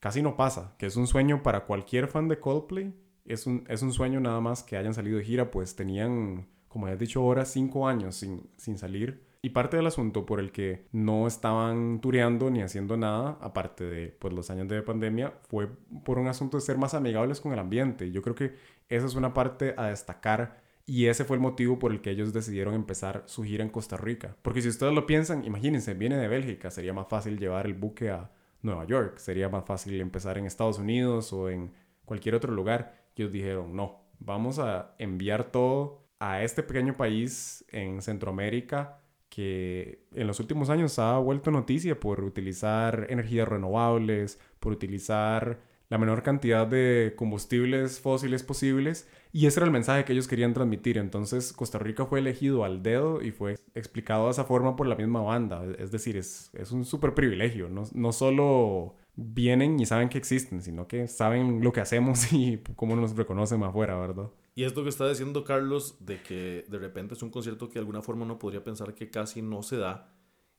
casi 0.00 0.22
no 0.22 0.34
pasa, 0.34 0.74
que 0.76 0.86
es 0.86 0.96
un 0.96 1.06
sueño 1.06 1.44
para 1.44 1.66
cualquier 1.66 2.08
fan 2.08 2.26
de 2.26 2.40
Coldplay. 2.40 2.92
Es 3.24 3.46
un, 3.46 3.64
es 3.68 3.82
un 3.82 3.92
sueño 3.92 4.20
nada 4.20 4.40
más 4.40 4.62
que 4.62 4.76
hayan 4.76 4.94
salido 4.94 5.18
de 5.18 5.24
gira, 5.24 5.50
pues 5.50 5.76
tenían, 5.76 6.48
como 6.68 6.86
ya 6.86 6.94
has 6.94 6.98
dicho 6.98 7.20
ahora, 7.20 7.44
cinco 7.44 7.86
años 7.86 8.16
sin, 8.16 8.50
sin 8.56 8.78
salir. 8.78 9.24
Y 9.44 9.50
parte 9.50 9.76
del 9.76 9.86
asunto 9.88 10.24
por 10.24 10.38
el 10.38 10.52
que 10.52 10.86
no 10.92 11.26
estaban 11.26 12.00
tureando 12.00 12.48
ni 12.50 12.62
haciendo 12.62 12.96
nada, 12.96 13.38
aparte 13.40 13.84
de 13.84 14.08
pues, 14.08 14.32
los 14.32 14.50
años 14.50 14.68
de 14.68 14.82
pandemia, 14.82 15.34
fue 15.48 15.68
por 16.04 16.18
un 16.18 16.28
asunto 16.28 16.56
de 16.56 16.60
ser 16.60 16.78
más 16.78 16.94
amigables 16.94 17.40
con 17.40 17.52
el 17.52 17.58
ambiente. 17.58 18.12
Yo 18.12 18.22
creo 18.22 18.36
que 18.36 18.54
esa 18.88 19.06
es 19.06 19.16
una 19.16 19.34
parte 19.34 19.74
a 19.76 19.86
destacar 19.86 20.62
y 20.86 21.06
ese 21.06 21.24
fue 21.24 21.36
el 21.36 21.40
motivo 21.40 21.78
por 21.78 21.90
el 21.90 22.00
que 22.00 22.10
ellos 22.10 22.32
decidieron 22.32 22.74
empezar 22.74 23.24
su 23.26 23.42
gira 23.44 23.64
en 23.64 23.70
Costa 23.70 23.96
Rica. 23.96 24.36
Porque 24.42 24.62
si 24.62 24.68
ustedes 24.68 24.92
lo 24.92 25.06
piensan, 25.06 25.44
imagínense, 25.44 25.94
viene 25.94 26.16
de 26.16 26.28
Bélgica, 26.28 26.70
sería 26.70 26.92
más 26.92 27.08
fácil 27.08 27.38
llevar 27.38 27.66
el 27.66 27.74
buque 27.74 28.10
a 28.10 28.30
Nueva 28.62 28.84
York, 28.84 29.18
sería 29.18 29.48
más 29.48 29.64
fácil 29.64 30.00
empezar 30.00 30.38
en 30.38 30.46
Estados 30.46 30.78
Unidos 30.78 31.32
o 31.32 31.50
en 31.50 31.72
cualquier 32.04 32.34
otro 32.34 32.52
lugar. 32.52 33.01
Ellos 33.16 33.32
dijeron, 33.32 33.74
no, 33.76 34.02
vamos 34.18 34.58
a 34.58 34.94
enviar 34.98 35.50
todo 35.50 36.02
a 36.18 36.42
este 36.42 36.62
pequeño 36.62 36.96
país 36.96 37.64
en 37.68 38.00
Centroamérica 38.02 38.98
que 39.28 40.04
en 40.14 40.26
los 40.26 40.40
últimos 40.40 40.68
años 40.68 40.98
ha 40.98 41.18
vuelto 41.18 41.50
noticia 41.50 41.98
por 41.98 42.22
utilizar 42.22 43.06
energías 43.08 43.48
renovables, 43.48 44.38
por 44.60 44.72
utilizar 44.72 45.58
la 45.88 45.98
menor 45.98 46.22
cantidad 46.22 46.66
de 46.66 47.14
combustibles 47.16 47.98
fósiles 48.00 48.42
posibles 48.42 49.08
y 49.32 49.46
ese 49.46 49.60
era 49.60 49.66
el 49.66 49.72
mensaje 49.72 50.04
que 50.04 50.12
ellos 50.12 50.28
querían 50.28 50.52
transmitir. 50.52 50.98
Entonces 50.98 51.52
Costa 51.52 51.78
Rica 51.78 52.06
fue 52.06 52.20
elegido 52.20 52.64
al 52.64 52.82
dedo 52.82 53.22
y 53.22 53.30
fue 53.30 53.56
explicado 53.74 54.26
de 54.26 54.32
esa 54.32 54.44
forma 54.44 54.76
por 54.76 54.86
la 54.86 54.96
misma 54.96 55.22
banda. 55.22 55.64
Es 55.78 55.90
decir, 55.90 56.16
es, 56.16 56.50
es 56.54 56.70
un 56.72 56.84
súper 56.84 57.14
privilegio. 57.14 57.68
No, 57.68 57.84
no 57.94 58.12
solo 58.12 58.96
vienen 59.14 59.78
y 59.80 59.86
saben 59.86 60.08
que 60.08 60.18
existen, 60.18 60.62
sino 60.62 60.88
que 60.88 61.06
saben 61.08 61.62
lo 61.62 61.72
que 61.72 61.80
hacemos 61.80 62.32
y 62.32 62.58
cómo 62.76 62.96
nos 62.96 63.16
reconocen 63.16 63.62
afuera, 63.62 63.98
¿verdad? 63.98 64.30
Y 64.54 64.64
esto 64.64 64.82
que 64.82 64.90
está 64.90 65.08
diciendo 65.08 65.44
Carlos, 65.44 65.96
de 66.00 66.22
que 66.22 66.64
de 66.68 66.78
repente 66.78 67.14
es 67.14 67.22
un 67.22 67.30
concierto 67.30 67.68
que 67.68 67.74
de 67.74 67.80
alguna 67.80 68.02
forma 68.02 68.24
uno 68.24 68.38
podría 68.38 68.62
pensar 68.62 68.94
que 68.94 69.10
casi 69.10 69.40
no 69.40 69.62
se 69.62 69.76
da, 69.76 70.12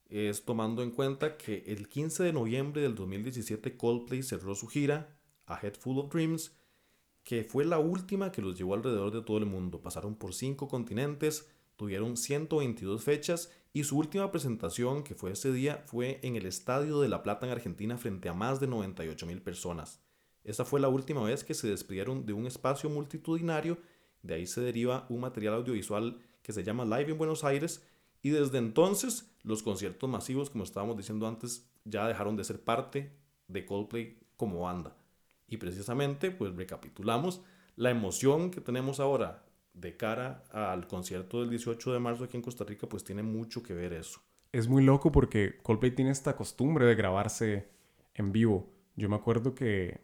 es 0.10 0.46
tomando 0.46 0.84
en 0.84 0.92
cuenta 0.92 1.38
que 1.38 1.64
el 1.68 1.88
15 1.88 2.24
de 2.24 2.34
noviembre 2.34 2.82
del 2.82 2.96
2017 2.96 3.78
Coldplay 3.78 4.24
cerró 4.24 4.56
su 4.56 4.68
gira, 4.68 5.18
A 5.46 5.60
Head 5.62 5.76
Full 5.76 6.00
of 6.00 6.12
Dreams, 6.12 6.56
que 7.24 7.44
fue 7.44 7.66
la 7.66 7.80
última 7.80 8.32
que 8.32 8.42
los 8.42 8.58
llevó 8.58 8.74
alrededor 8.74 9.12
de 9.12 9.22
todo 9.22 9.38
el 9.38 9.46
mundo. 9.46 9.82
Pasaron 9.82 10.16
por 10.16 10.34
cinco 10.34 10.68
continentes, 10.68 11.50
tuvieron 11.84 12.16
122 12.16 13.04
fechas 13.04 13.52
y 13.74 13.84
su 13.84 13.98
última 13.98 14.32
presentación, 14.32 15.04
que 15.04 15.16
fue 15.16 15.32
ese 15.32 15.52
día, 15.52 15.84
fue 15.86 16.22
en 16.24 16.38
el 16.38 16.46
Estadio 16.46 17.02
de 17.02 17.10
La 17.10 17.24
Plata 17.24 17.46
en 17.46 17.52
Argentina 17.52 17.98
frente 17.98 18.30
a 18.30 18.34
más 18.34 18.62
de 18.62 18.68
98 18.68 19.26
mil 19.26 19.42
personas. 19.42 20.02
Esa 20.46 20.64
fue 20.64 20.80
la 20.80 20.88
última 20.88 21.22
vez 21.26 21.44
que 21.44 21.54
se 21.54 21.68
despidieron 21.68 22.26
de 22.26 22.32
un 22.32 22.48
espacio 22.48 22.90
multitudinario, 22.90 23.80
de 24.22 24.36
ahí 24.36 24.48
se 24.48 24.62
deriva 24.62 25.06
un 25.10 25.20
material 25.20 25.56
audiovisual 25.56 26.22
que 26.42 26.54
se 26.54 26.64
llama 26.64 26.86
Live 26.86 27.12
en 27.12 27.18
Buenos 27.18 27.44
Aires 27.44 27.86
y 28.22 28.30
desde 28.30 28.60
entonces 28.60 29.30
los 29.44 29.62
conciertos 29.62 30.10
masivos, 30.10 30.50
como 30.50 30.64
estábamos 30.64 30.96
diciendo 30.96 31.28
antes, 31.28 31.70
ya 31.84 32.08
dejaron 32.08 32.38
de 32.38 32.46
ser 32.46 32.64
parte 32.64 33.12
de 33.50 33.66
Coldplay 33.66 34.20
como 34.38 34.62
banda. 34.62 34.96
Y 35.50 35.58
precisamente, 35.58 36.32
pues 36.32 36.56
recapitulamos 36.56 37.42
la 37.76 37.92
emoción 37.92 38.52
que 38.52 38.62
tenemos 38.62 39.02
ahora 39.02 39.44
de 39.74 39.98
cara 39.98 40.44
al 40.52 40.88
concierto 40.88 41.42
del 41.42 41.50
18 41.50 41.94
de 41.94 42.00
marzo 42.00 42.24
aquí 42.24 42.38
en 42.38 42.44
Costa 42.44 42.64
Rica, 42.64 42.88
pues 42.88 43.04
tiene 43.04 43.24
mucho 43.24 43.64
que 43.64 43.74
ver 43.74 43.94
eso. 43.94 44.22
Es 44.52 44.68
muy 44.68 44.84
loco 44.84 45.12
porque 45.12 45.58
Coldplay 45.64 45.92
tiene 45.92 46.12
esta 46.12 46.36
costumbre 46.36 46.86
de 46.86 46.96
grabarse 46.96 47.70
en 48.14 48.32
vivo. 48.32 48.70
Yo 48.96 49.10
me 49.10 49.16
acuerdo 49.16 49.56
que 49.56 50.02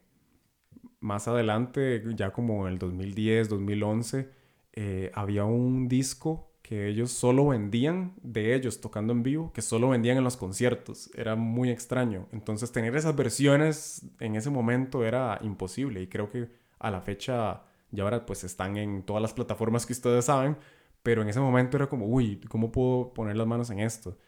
más 0.98 1.28
adelante, 1.28 2.02
ya 2.14 2.32
como 2.32 2.66
en 2.66 2.74
el 2.74 2.78
2010, 2.78 3.48
2011, 3.48 4.30
eh, 4.72 5.10
había 5.14 5.44
un 5.44 5.88
disco 5.88 6.50
que 6.62 6.88
ellos 6.88 7.10
solo 7.10 7.48
vendían 7.48 8.14
de 8.22 8.54
ellos 8.54 8.80
tocando 8.80 9.12
en 9.12 9.22
vivo, 9.22 9.52
que 9.52 9.62
solo 9.62 9.88
vendían 9.88 10.18
en 10.18 10.24
los 10.24 10.36
conciertos. 10.36 11.10
Era 11.14 11.34
muy 11.36 11.70
extraño. 11.70 12.28
Entonces 12.32 12.70
tener 12.70 12.94
esas 12.94 13.16
versiones 13.16 14.06
en 14.20 14.36
ese 14.36 14.50
momento 14.50 15.04
era 15.04 15.38
imposible 15.42 16.02
y 16.02 16.06
creo 16.06 16.30
que 16.30 16.48
a 16.78 16.90
la 16.90 17.00
fecha 17.00 17.62
ya 17.92 18.04
ahora 18.04 18.26
pues 18.26 18.44
están 18.44 18.76
en 18.76 19.02
todas 19.02 19.22
las 19.22 19.32
plataformas 19.34 19.86
que 19.86 19.92
ustedes 19.92 20.26
saben, 20.26 20.56
pero 21.02 21.22
en 21.22 21.28
ese 21.28 21.40
momento 21.40 21.76
era 21.76 21.88
como, 21.88 22.06
uy, 22.06 22.40
¿cómo 22.48 22.72
puedo 22.72 23.12
poner 23.14 23.36
las 23.36 23.46
manos 23.46 23.70
en 23.70 23.80
esto? 23.80 24.18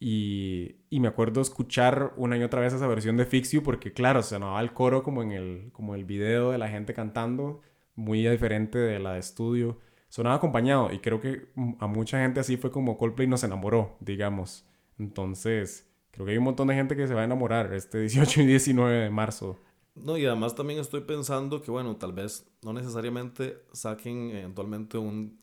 Y, 0.00 0.76
y, 0.90 1.00
me 1.00 1.08
acuerdo 1.08 1.40
escuchar 1.40 2.12
una 2.16 2.36
y 2.36 2.42
otra 2.44 2.60
vez 2.60 2.72
esa 2.72 2.86
versión 2.86 3.16
de 3.16 3.26
Fix 3.26 3.50
You 3.50 3.64
porque, 3.64 3.92
claro, 3.92 4.22
sonaba 4.22 4.60
el 4.60 4.72
coro 4.72 5.02
como 5.02 5.22
en 5.22 5.32
el, 5.32 5.70
como 5.72 5.96
el 5.96 6.04
video 6.04 6.52
de 6.52 6.58
la 6.58 6.68
gente 6.68 6.94
cantando, 6.94 7.62
muy 7.96 8.24
diferente 8.26 8.78
de 8.78 9.00
la 9.00 9.14
de 9.14 9.18
estudio. 9.20 9.78
Sonaba 10.08 10.36
acompañado 10.36 10.92
y 10.92 11.00
creo 11.00 11.20
que 11.20 11.48
a 11.80 11.86
mucha 11.88 12.20
gente 12.20 12.40
así 12.40 12.56
fue 12.56 12.70
como 12.70 12.96
Coldplay 12.96 13.26
nos 13.26 13.42
enamoró, 13.42 13.96
digamos. 14.00 14.66
Entonces, 14.98 15.90
creo 16.12 16.26
que 16.26 16.32
hay 16.32 16.38
un 16.38 16.44
montón 16.44 16.68
de 16.68 16.74
gente 16.74 16.96
que 16.96 17.08
se 17.08 17.14
va 17.14 17.22
a 17.22 17.24
enamorar 17.24 17.72
este 17.74 17.98
18 18.02 18.42
y 18.42 18.46
19 18.46 18.96
de 18.96 19.10
marzo. 19.10 19.60
No, 20.02 20.16
y 20.16 20.26
además 20.26 20.54
también 20.54 20.80
estoy 20.80 21.00
pensando 21.02 21.62
que, 21.62 21.70
bueno, 21.70 21.96
tal 21.96 22.12
vez 22.12 22.46
no 22.62 22.72
necesariamente 22.72 23.58
saquen 23.72 24.30
eventualmente 24.30 24.98
un 24.98 25.38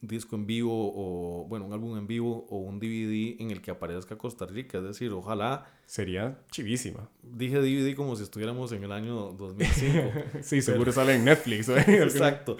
disco 0.00 0.36
en 0.36 0.46
vivo 0.46 0.92
o, 0.94 1.46
bueno, 1.48 1.66
un 1.66 1.72
álbum 1.72 1.98
en 1.98 2.06
vivo 2.06 2.46
o 2.50 2.58
un 2.58 2.78
DVD 2.78 3.40
en 3.40 3.50
el 3.50 3.60
que 3.60 3.70
aparezca 3.70 4.16
Costa 4.16 4.46
Rica. 4.46 4.78
Es 4.78 4.84
decir, 4.84 5.12
ojalá... 5.12 5.66
Sería 5.86 6.38
chivísima. 6.50 7.08
Dije 7.22 7.58
DVD 7.58 7.96
como 7.96 8.14
si 8.16 8.22
estuviéramos 8.22 8.72
en 8.72 8.84
el 8.84 8.92
año 8.92 9.32
2005. 9.32 10.12
sí, 10.42 10.62
seguro 10.62 10.84
pero... 10.84 10.92
sale 10.92 11.14
en 11.14 11.24
Netflix. 11.24 11.68
¿eh? 11.68 11.84
Exacto. 12.02 12.56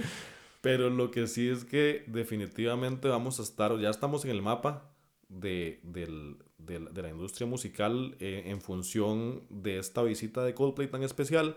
Pero 0.60 0.90
lo 0.90 1.10
que 1.10 1.26
sí 1.26 1.48
es 1.48 1.64
que 1.64 2.04
definitivamente 2.08 3.08
vamos 3.08 3.38
a 3.38 3.42
estar, 3.42 3.78
ya 3.78 3.90
estamos 3.90 4.24
en 4.24 4.32
el 4.32 4.42
mapa 4.42 4.90
de, 5.28 5.80
del, 5.84 6.38
de, 6.68 6.78
de 6.78 7.02
la 7.02 7.10
industria 7.10 7.46
musical 7.46 8.16
eh, 8.20 8.44
en 8.46 8.60
función 8.60 9.42
de 9.50 9.78
esta 9.78 10.02
visita 10.02 10.44
de 10.44 10.54
Coldplay 10.54 10.88
tan 10.88 11.02
especial. 11.02 11.56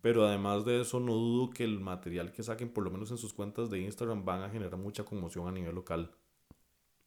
Pero 0.00 0.26
además 0.26 0.64
de 0.64 0.80
eso, 0.80 1.00
no 1.00 1.14
dudo 1.14 1.50
que 1.50 1.64
el 1.64 1.80
material 1.80 2.30
que 2.30 2.42
saquen, 2.42 2.68
por 2.68 2.84
lo 2.84 2.90
menos 2.90 3.10
en 3.10 3.18
sus 3.18 3.34
cuentas 3.34 3.68
de 3.68 3.80
Instagram, 3.80 4.24
van 4.24 4.42
a 4.42 4.50
generar 4.50 4.76
mucha 4.76 5.04
conmoción 5.04 5.48
a 5.48 5.52
nivel 5.52 5.74
local. 5.74 6.12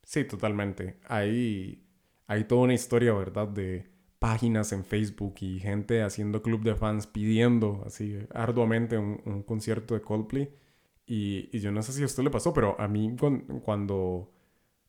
Sí, 0.03 0.25
totalmente. 0.25 0.99
Hay, 1.07 1.85
hay 2.27 2.43
toda 2.45 2.61
una 2.61 2.73
historia, 2.73 3.13
¿verdad? 3.13 3.47
De 3.47 3.89
páginas 4.19 4.73
en 4.73 4.83
Facebook 4.83 5.35
y 5.39 5.59
gente 5.59 6.03
haciendo 6.03 6.41
club 6.41 6.63
de 6.63 6.75
fans 6.75 7.07
pidiendo 7.07 7.81
así 7.85 8.19
arduamente 8.33 8.97
un, 8.97 9.43
concierto 9.43 9.93
de 9.93 10.01
Coldplay. 10.01 10.49
Y, 11.05 11.49
y, 11.51 11.59
yo 11.59 11.71
no 11.71 11.81
sé 11.81 11.93
si 11.93 12.03
a 12.03 12.05
usted 12.05 12.23
le 12.23 12.29
pasó, 12.29 12.53
pero 12.53 12.79
a 12.79 12.87
mí 12.87 13.15
cuando 13.63 14.31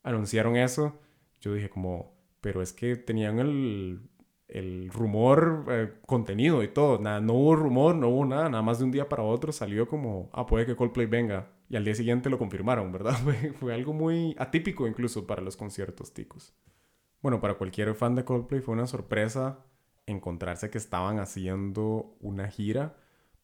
anunciaron 0.02 0.56
eso, 0.56 1.00
yo 1.40 1.54
dije 1.54 1.70
como, 1.70 2.14
pero 2.42 2.60
es 2.60 2.74
que 2.74 2.96
tenían 2.96 3.38
el, 3.38 4.02
el 4.48 4.90
rumor 4.90 5.64
eh, 5.70 5.92
contenido 6.06 6.62
y 6.62 6.68
todo. 6.68 6.98
Nada, 6.98 7.20
no 7.20 7.32
hubo 7.32 7.56
rumor, 7.56 7.94
no 7.94 8.08
hubo 8.10 8.26
nada. 8.26 8.50
Nada 8.50 8.62
más 8.62 8.78
de 8.78 8.84
un 8.84 8.90
día 8.90 9.08
para 9.08 9.22
otro 9.22 9.50
salió 9.52 9.88
como, 9.88 10.28
ah, 10.34 10.44
puede 10.44 10.66
que 10.66 10.76
Coldplay 10.76 11.06
venga. 11.06 11.52
Y 11.70 11.76
al 11.76 11.84
día 11.84 11.94
siguiente 11.94 12.28
lo 12.28 12.38
confirmaron, 12.38 12.92
¿verdad? 12.92 13.16
fue, 13.60 13.72
algo 13.72 13.94
muy 13.94 14.36
atípico 14.38 14.86
incluso 14.86 15.26
para 15.26 15.40
los 15.40 15.56
conciertos 15.56 16.12
ticos. 16.12 16.52
Bueno, 17.22 17.40
para 17.40 17.54
cualquier 17.54 17.94
fan 17.94 18.14
de 18.14 18.24
Coldplay 18.24 18.60
fue 18.60 18.74
una 18.74 18.86
sorpresa 18.86 19.64
encontrarse 20.04 20.68
que 20.68 20.78
estaban 20.78 21.20
haciendo 21.20 22.16
una 22.20 22.48
gira 22.48 22.96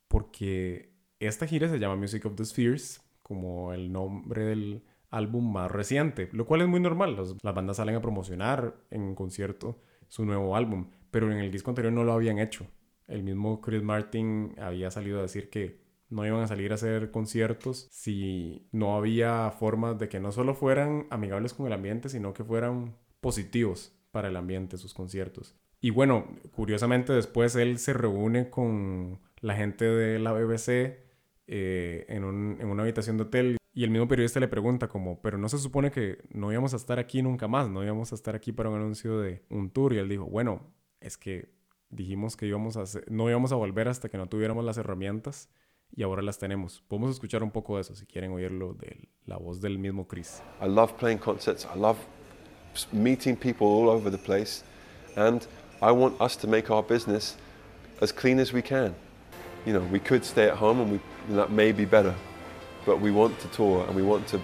porque 0.08 0.92
esta 1.20 1.46
gira 1.46 1.68
se 1.68 1.78
llama 1.78 1.94
Music 1.94 2.26
of 2.26 2.34
the 2.34 2.44
Spheres, 2.44 3.00
como 3.22 3.72
el 3.72 3.92
nombre 3.92 4.44
del 4.44 4.82
álbum 5.10 5.52
más 5.52 5.70
reciente, 5.70 6.28
lo 6.32 6.46
cual 6.46 6.62
es 6.62 6.68
muy 6.68 6.80
normal. 6.80 7.16
las 7.16 7.54
bandas 7.54 7.78
salen 7.78 7.96
a 7.96 8.00
promocionar 8.00 8.74
en 8.90 9.02
un 9.02 9.14
concierto 9.14 9.78
su 10.08 10.24
nuevo 10.24 10.56
álbum 10.56 10.86
pero 11.10 11.30
en 11.32 11.38
el 11.38 11.50
disco 11.50 11.70
anterior 11.70 11.92
no 11.92 12.04
lo 12.04 12.12
habían 12.12 12.38
hecho. 12.38 12.66
El 13.06 13.22
mismo 13.22 13.60
Chris 13.60 13.82
Martin 13.82 14.54
había 14.58 14.90
salido 14.90 15.18
a 15.18 15.22
decir 15.22 15.50
que 15.50 15.80
no 16.10 16.26
iban 16.26 16.40
a 16.40 16.46
salir 16.46 16.72
a 16.72 16.76
hacer 16.76 17.10
conciertos 17.10 17.88
si 17.90 18.66
no 18.72 18.96
había 18.96 19.50
formas 19.50 19.98
de 19.98 20.08
que 20.08 20.20
no 20.20 20.32
solo 20.32 20.54
fueran 20.54 21.06
amigables 21.10 21.54
con 21.54 21.66
el 21.66 21.72
ambiente, 21.72 22.08
sino 22.08 22.32
que 22.32 22.44
fueran 22.44 22.96
positivos 23.20 23.92
para 24.10 24.28
el 24.28 24.36
ambiente 24.36 24.78
sus 24.78 24.94
conciertos. 24.94 25.54
Y 25.80 25.90
bueno, 25.90 26.26
curiosamente 26.52 27.12
después 27.12 27.54
él 27.56 27.78
se 27.78 27.92
reúne 27.92 28.50
con 28.50 29.20
la 29.40 29.54
gente 29.54 29.84
de 29.84 30.18
la 30.18 30.32
BBC 30.32 30.98
eh, 31.46 32.04
en, 32.08 32.24
en 32.60 32.66
una 32.66 32.82
habitación 32.82 33.16
de 33.16 33.22
hotel 33.22 33.56
y 33.78 33.84
el 33.84 33.90
mismo 33.90 34.08
periodista 34.08 34.40
le 34.40 34.48
pregunta 34.48 34.88
como, 34.88 35.20
pero 35.20 35.38
no 35.38 35.48
se 35.48 35.56
supone 35.56 35.92
que 35.92 36.18
no 36.30 36.50
íbamos 36.50 36.72
a 36.72 36.76
estar 36.76 36.98
aquí 36.98 37.22
nunca 37.22 37.46
más, 37.46 37.70
no 37.70 37.84
íbamos 37.84 38.10
a 38.10 38.16
estar 38.16 38.34
aquí 38.34 38.50
para 38.50 38.70
un 38.70 38.74
anuncio 38.74 39.20
de 39.20 39.44
un 39.50 39.70
tour. 39.70 39.92
Y 39.92 39.98
él 39.98 40.08
dijo, 40.08 40.24
bueno, 40.24 40.62
es 41.00 41.16
que 41.16 41.52
dijimos 41.88 42.36
que 42.36 42.46
íbamos 42.46 42.76
a 42.76 42.82
no 43.08 43.30
íbamos 43.30 43.52
a 43.52 43.54
volver 43.54 43.86
hasta 43.86 44.08
que 44.08 44.18
no 44.18 44.28
tuviéramos 44.28 44.64
las 44.64 44.78
herramientas 44.78 45.48
y 45.94 46.02
ahora 46.02 46.22
las 46.22 46.38
tenemos. 46.38 46.82
Podemos 46.88 47.12
escuchar 47.12 47.44
un 47.44 47.52
poco 47.52 47.76
de 47.76 47.82
eso 47.82 47.94
si 47.94 48.04
quieren 48.04 48.32
oírlo 48.32 48.74
de 48.74 49.10
la 49.26 49.36
voz 49.36 49.60
del 49.60 49.78
mismo 49.78 50.08
Chris. 50.08 50.42
I 50.60 50.66
love 50.66 50.94
playing 50.94 51.20
concerts. 51.20 51.64
I 51.72 51.78
love 51.78 51.98
meeting 52.90 53.36
people 53.36 53.68
all 53.68 53.88
over 53.88 54.10
the 54.10 54.18
place 54.18 54.64
and 55.14 55.46
I 55.80 55.92
want 55.92 56.20
us 56.20 56.36
to 56.38 56.48
make 56.48 56.68
our 56.68 56.82
business 56.82 57.36
as 58.02 58.12
clean 58.12 58.40
as 58.40 58.52
we 58.52 58.60
can. 58.60 58.92
You 59.64 59.74
know, 59.74 59.86
we 59.92 60.00
could 60.00 60.24
stay 60.24 60.48
at 60.48 60.56
home 60.56 60.80
and, 60.80 60.90
we, 60.90 61.00
that 61.36 61.52
may 61.52 61.70
be 61.70 61.84
better, 61.84 62.16
but 62.88 63.02
we 63.02 63.10
want 63.10 63.38
to 63.38 63.48
tour 63.48 63.84
and 63.86 63.94
we 63.94 64.02
want 64.02 64.26
to 64.26 64.40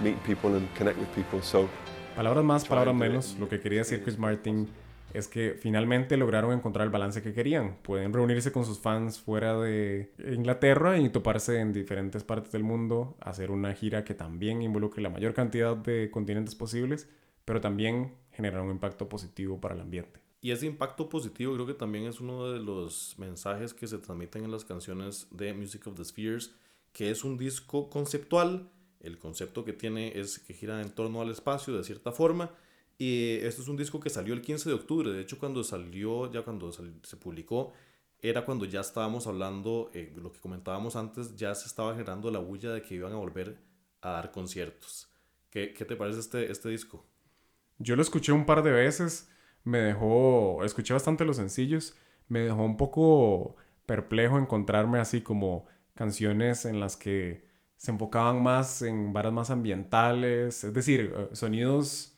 meet 0.00 0.16
people 0.22 0.54
and 0.54 0.72
connect 0.76 0.96
with 0.98 1.08
people. 1.16 1.42
So 1.42 1.68
palabras 2.14 2.44
más, 2.44 2.64
palabras 2.64 2.94
menos, 2.94 3.36
lo 3.40 3.48
que 3.48 3.58
quería 3.58 3.80
decir 3.80 4.02
Chris 4.04 4.18
Martin 4.18 4.68
es 5.12 5.26
que 5.26 5.58
finalmente 5.60 6.16
lograron 6.16 6.52
encontrar 6.52 6.86
el 6.86 6.90
balance 6.90 7.22
que 7.22 7.34
querían. 7.34 7.76
Pueden 7.82 8.12
reunirse 8.12 8.52
con 8.52 8.64
sus 8.64 8.78
fans 8.78 9.18
fuera 9.18 9.58
de 9.58 10.12
Inglaterra 10.32 10.98
y 10.98 11.08
toparse 11.10 11.58
en 11.58 11.72
diferentes 11.72 12.22
partes 12.22 12.52
del 12.52 12.62
mundo, 12.62 13.16
hacer 13.20 13.50
una 13.50 13.74
gira 13.74 14.04
que 14.04 14.14
también 14.14 14.62
involucre 14.62 15.02
la 15.02 15.10
mayor 15.10 15.34
cantidad 15.34 15.76
de 15.76 16.08
continentes 16.10 16.54
posibles, 16.54 17.08
pero 17.44 17.60
también 17.60 18.14
generar 18.30 18.62
un 18.62 18.70
impacto 18.70 19.08
positivo 19.08 19.60
para 19.60 19.74
el 19.74 19.80
ambiente. 19.80 20.20
Y 20.40 20.52
ese 20.52 20.66
impacto 20.66 21.08
positivo 21.08 21.54
creo 21.54 21.66
que 21.66 21.74
también 21.74 22.06
es 22.06 22.20
uno 22.20 22.50
de 22.50 22.60
los 22.60 23.14
mensajes 23.18 23.74
que 23.74 23.86
se 23.86 23.98
transmiten 23.98 24.44
en 24.44 24.50
las 24.50 24.64
canciones 24.64 25.26
de 25.30 25.52
Music 25.52 25.86
of 25.88 25.94
the 25.94 26.04
Spheres, 26.04 26.54
que 26.92 27.10
es 27.10 27.24
un 27.24 27.38
disco 27.38 27.88
conceptual. 27.90 28.70
El 29.00 29.18
concepto 29.18 29.64
que 29.64 29.72
tiene 29.72 30.18
es 30.18 30.38
que 30.38 30.54
gira 30.54 30.80
en 30.80 30.90
torno 30.90 31.20
al 31.20 31.30
espacio 31.30 31.76
de 31.76 31.84
cierta 31.84 32.12
forma 32.12 32.50
y 32.98 33.38
esto 33.38 33.62
es 33.62 33.68
un 33.68 33.76
disco 33.76 33.98
que 33.98 34.10
salió 34.10 34.34
el 34.34 34.42
15 34.42 34.68
de 34.68 34.74
octubre. 34.76 35.10
De 35.10 35.20
hecho, 35.20 35.38
cuando 35.38 35.64
salió, 35.64 36.30
ya 36.30 36.42
cuando 36.42 36.70
se 36.70 37.16
publicó, 37.16 37.72
era 38.20 38.44
cuando 38.44 38.64
ya 38.64 38.80
estábamos 38.80 39.26
hablando, 39.26 39.90
eh, 39.92 40.12
lo 40.16 40.30
que 40.30 40.38
comentábamos 40.38 40.94
antes, 40.94 41.34
ya 41.34 41.52
se 41.56 41.66
estaba 41.66 41.92
generando 41.94 42.30
la 42.30 42.38
bulla 42.38 42.72
de 42.72 42.82
que 42.82 42.94
iban 42.94 43.12
a 43.12 43.16
volver 43.16 43.58
a 44.02 44.10
dar 44.10 44.30
conciertos. 44.30 45.08
¿Qué, 45.50 45.74
qué 45.74 45.84
te 45.84 45.96
parece 45.96 46.20
este, 46.20 46.50
este 46.50 46.68
disco? 46.68 47.04
Yo 47.78 47.96
lo 47.96 48.02
escuché 48.02 48.30
un 48.30 48.46
par 48.46 48.62
de 48.62 48.70
veces, 48.70 49.28
me 49.64 49.78
dejó, 49.78 50.62
escuché 50.64 50.94
bastante 50.94 51.24
los 51.24 51.36
sencillos, 51.36 51.96
me 52.28 52.38
dejó 52.40 52.62
un 52.62 52.76
poco 52.76 53.56
perplejo 53.84 54.38
encontrarme 54.38 55.00
así 55.00 55.22
como 55.22 55.66
canciones 55.94 56.64
en 56.64 56.80
las 56.80 56.96
que 56.96 57.44
se 57.76 57.90
enfocaban 57.90 58.42
más 58.42 58.82
en 58.82 59.12
varas 59.12 59.32
más 59.32 59.50
ambientales, 59.50 60.64
es 60.64 60.74
decir, 60.74 61.12
eh, 61.16 61.28
sonidos 61.34 62.12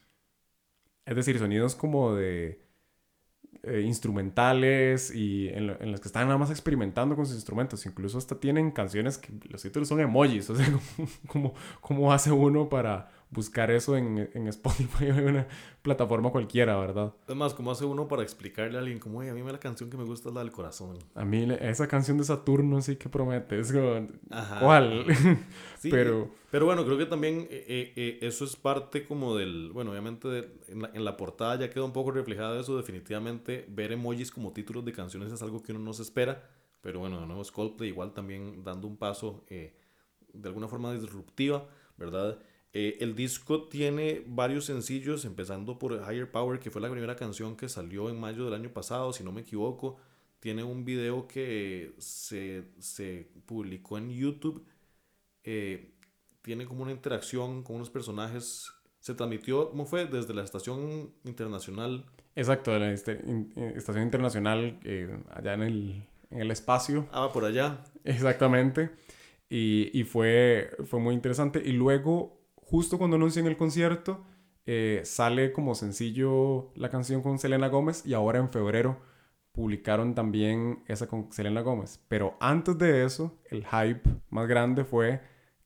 es 1.06 1.16
decir, 1.16 1.38
sonidos 1.38 1.74
como 1.74 2.14
de 2.14 2.63
eh, 3.62 3.82
instrumentales 3.86 5.14
y 5.14 5.48
en, 5.48 5.70
en, 5.80 5.92
los 5.92 6.00
que 6.00 6.08
están 6.08 6.26
nada 6.26 6.38
más 6.38 6.50
experimentando 6.50 7.16
con 7.16 7.26
sus 7.26 7.34
instrumentos. 7.36 7.86
Incluso 7.86 8.18
hasta 8.18 8.38
tienen 8.38 8.70
canciones 8.70 9.18
que 9.18 9.32
los 9.48 9.62
títulos 9.62 9.88
son 9.88 10.00
emojis. 10.00 10.50
O 10.54 10.56
sea, 10.56 10.66
como, 11.26 11.54
¿cómo 11.80 12.12
hace 12.12 12.30
uno 12.30 12.68
para 12.68 13.08
buscar 13.34 13.70
eso 13.70 13.96
en, 13.96 14.30
en 14.32 14.48
Spotify 14.48 15.04
o 15.10 15.14
en 15.14 15.28
una 15.28 15.46
plataforma 15.82 16.30
cualquiera, 16.30 16.76
¿verdad? 16.76 17.12
Es 17.28 17.36
más, 17.36 17.52
¿cómo 17.52 17.70
hace 17.70 17.84
uno 17.84 18.08
para 18.08 18.22
explicarle 18.22 18.78
a 18.78 18.80
alguien 18.80 18.98
como, 18.98 19.18
oye, 19.18 19.30
a 19.30 19.34
mí 19.34 19.42
la 19.42 19.58
canción 19.58 19.90
que 19.90 19.96
me 19.96 20.04
gusta 20.04 20.30
es 20.30 20.34
la 20.34 20.40
del 20.40 20.52
corazón? 20.52 20.96
A 21.14 21.24
mí 21.24 21.46
esa 21.60 21.86
canción 21.88 22.16
de 22.16 22.24
Saturno 22.24 22.80
sí 22.80 22.96
que 22.96 23.08
promete, 23.08 23.58
es 23.60 23.72
como, 23.72 24.08
¿cuál? 24.60 25.04
sí, 25.84 25.90
pero... 25.90 26.30
Pero 26.50 26.66
bueno, 26.66 26.84
creo 26.84 26.96
que 26.96 27.06
también 27.06 27.48
eh, 27.50 27.64
eh, 27.66 27.92
eh, 27.96 28.18
eso 28.22 28.44
es 28.44 28.54
parte 28.56 29.04
como 29.04 29.36
del, 29.36 29.70
bueno, 29.72 29.90
obviamente 29.90 30.52
en, 30.68 30.82
la, 30.82 30.90
en, 30.94 31.04
la, 31.04 31.16
portada 31.16 31.58
ya 31.58 31.70
queda 31.70 31.84
un 31.84 31.92
poco 31.92 32.12
reflejado 32.12 32.60
eso, 32.60 32.76
definitivamente 32.76 33.64
ver 33.68 33.92
emojis 33.92 34.30
como 34.30 34.52
títulos 34.52 34.84
de 34.84 34.92
canciones 34.92 35.32
es 35.32 35.42
algo 35.42 35.62
que 35.62 35.72
uno 35.72 35.80
no 35.80 35.92
se 35.92 36.02
espera, 36.02 36.48
pero 36.80 37.00
bueno, 37.00 37.20
de 37.20 37.26
nuevo 37.26 37.42
Coldplay 37.52 37.88
igual 37.88 38.12
también 38.12 38.62
dando 38.62 38.86
un 38.86 38.96
paso 38.96 39.44
de 39.48 40.48
alguna 40.48 40.68
forma 40.68 40.92
disruptiva, 40.92 41.66
¿verdad? 41.96 42.38
Eh, 42.76 42.98
el 43.00 43.14
disco 43.14 43.68
tiene 43.68 44.24
varios 44.26 44.64
sencillos, 44.64 45.24
empezando 45.24 45.78
por 45.78 45.92
Higher 45.92 46.28
Power, 46.28 46.58
que 46.58 46.72
fue 46.72 46.82
la 46.82 46.90
primera 46.90 47.14
canción 47.14 47.56
que 47.56 47.68
salió 47.68 48.10
en 48.10 48.18
mayo 48.18 48.44
del 48.44 48.54
año 48.54 48.72
pasado, 48.72 49.12
si 49.12 49.22
no 49.22 49.30
me 49.30 49.42
equivoco. 49.42 49.96
Tiene 50.40 50.64
un 50.64 50.84
video 50.84 51.28
que 51.28 51.94
se, 51.98 52.64
se 52.80 53.28
publicó 53.46 53.96
en 53.96 54.10
YouTube. 54.10 54.66
Eh, 55.44 55.94
tiene 56.42 56.66
como 56.66 56.82
una 56.82 56.92
interacción 56.92 57.62
con 57.62 57.76
unos 57.76 57.90
personajes. 57.90 58.72
Se 58.98 59.14
transmitió, 59.14 59.70
¿cómo 59.70 59.86
fue? 59.86 60.06
Desde 60.06 60.34
la 60.34 60.42
estación 60.42 61.14
internacional. 61.24 62.06
Exacto, 62.34 62.72
de 62.72 62.78
la 62.80 62.90
eh, 62.90 63.72
estación 63.76 64.04
internacional, 64.04 64.80
allá 65.30 65.54
en 65.54 65.62
el, 65.62 66.08
en 66.30 66.40
el 66.40 66.50
espacio. 66.50 67.06
Ah, 67.12 67.30
por 67.32 67.44
allá. 67.44 67.84
Exactamente. 68.02 68.90
Y, 69.48 69.90
y, 69.98 70.04
fue, 70.04 70.70
fue 70.86 71.00
muy 71.00 71.14
interesante. 71.14 71.62
Y 71.64 71.72
luego 71.72 72.44
justo 72.56 72.98
cuando 72.98 73.16
anuncian 73.16 73.46
el 73.46 73.56
concierto, 73.56 74.24
eh, 74.66 75.02
sale 75.04 75.52
como 75.52 75.74
sencillo 75.74 76.72
la 76.74 76.88
canción 76.88 77.22
con 77.22 77.38
Selena 77.38 77.68
Gómez 77.68 78.04
y 78.06 78.14
ahora 78.14 78.38
en 78.38 78.48
febrero 78.48 78.98
publicaron 79.52 80.14
también 80.14 80.82
esa 80.88 81.06
con 81.06 81.30
Selena 81.30 81.60
Gómez. 81.60 82.00
Pero 82.08 82.36
antes 82.40 82.76
de 82.78 83.04
eso, 83.04 83.38
el 83.50 83.64
hype 83.66 84.02
más 84.30 84.48
grande 84.48 84.84
fue 84.84 85.20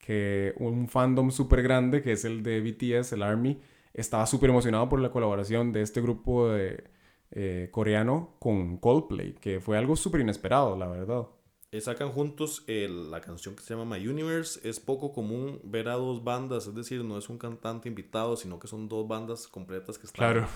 que 0.09 0.55
un 0.57 0.89
fandom 0.89 1.31
súper 1.31 1.61
grande, 1.61 2.01
que 2.01 2.13
es 2.13 2.25
el 2.25 2.43
de 2.43 2.63
BTS, 2.63 3.13
el 3.13 3.23
ARMY, 3.23 3.61
estaba 3.93 4.25
súper 4.27 4.49
emocionado 4.49 4.89
por 4.89 5.01
la 5.01 5.11
colaboración 5.11 5.71
de 5.71 5.83
este 5.83 6.01
grupo 6.01 6.49
de, 6.49 6.83
eh, 7.31 7.69
coreano 7.71 8.35
con 8.39 8.79
Coldplay, 8.79 9.35
que 9.35 9.61
fue 9.61 9.77
algo 9.77 9.97
súper 9.97 10.23
inesperado, 10.23 10.79
la 10.79 10.87
verdad. 10.87 11.29
Eh, 11.73 11.83
sacan 11.83 12.09
juntos 12.09 12.65
la 12.67 13.21
canción 13.21 13.55
que 13.55 13.63
se 13.63 13.75
llama 13.75 13.99
My 13.99 14.09
Universe. 14.09 14.67
Es 14.67 14.81
poco 14.81 15.13
común 15.13 15.61
ver 15.63 15.91
a 15.91 15.97
dos 15.97 16.25
bandas, 16.25 16.67
es 16.67 16.75
decir, 16.75 17.05
no 17.05 17.19
es 17.19 17.29
un 17.29 17.37
cantante 17.37 17.91
invitado, 17.91 18.39
sino 18.39 18.59
que 18.59 18.67
son 18.67 18.89
dos 18.89 19.07
bandas 19.07 19.47
completas 19.47 19.99
que 19.99 20.07
están 20.07 20.47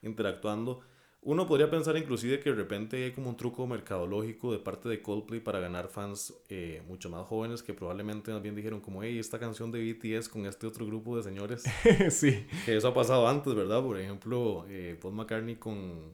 interactuando. 0.00 0.80
Uno 1.24 1.46
podría 1.46 1.70
pensar 1.70 1.96
inclusive 1.96 2.40
que 2.40 2.50
de 2.50 2.56
repente 2.56 3.04
hay 3.04 3.12
como 3.12 3.30
un 3.30 3.36
truco 3.36 3.66
mercadológico 3.66 4.52
de 4.52 4.58
parte 4.58 4.88
de 4.88 5.00
Coldplay 5.00 5.40
para 5.40 5.60
ganar 5.60 5.88
fans 5.88 6.34
eh, 6.48 6.82
mucho 6.88 7.08
más 7.10 7.26
jóvenes 7.28 7.62
que 7.62 7.74
probablemente 7.74 8.32
más 8.32 8.42
bien 8.42 8.56
dijeron 8.56 8.80
como, 8.80 9.04
hey, 9.04 9.18
esta 9.18 9.38
canción 9.38 9.70
de 9.70 9.92
BTS 9.92 10.28
con 10.28 10.46
este 10.46 10.66
otro 10.66 10.84
grupo 10.84 11.16
de 11.16 11.22
señores. 11.22 11.62
sí. 12.10 12.44
Que 12.64 12.76
eso 12.76 12.88
ha 12.88 12.94
pasado 12.94 13.28
antes, 13.28 13.54
¿verdad? 13.54 13.82
Por 13.82 14.00
ejemplo, 14.00 14.66
eh, 14.68 14.98
Paul 15.00 15.14
McCartney 15.14 15.56
con 15.56 16.12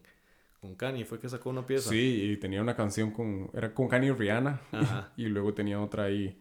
con 0.61 0.75
Kanye 0.75 1.05
fue 1.05 1.21
que 1.21 1.29
sacó 1.29 1.51
una 1.51 1.64
pieza. 1.64 1.90
Sí, 1.90 2.33
y 2.33 2.37
tenía 2.37 2.61
una 2.61 2.75
canción 2.75 3.11
con. 3.11 3.51
Era 3.55 3.73
con 3.73 3.88
Kanye 3.88 4.09
y 4.09 4.12
Rihanna. 4.12 4.61
y 5.16 5.27
luego 5.27 5.55
tenía 5.55 5.81
otra 5.81 6.05
ahí 6.05 6.37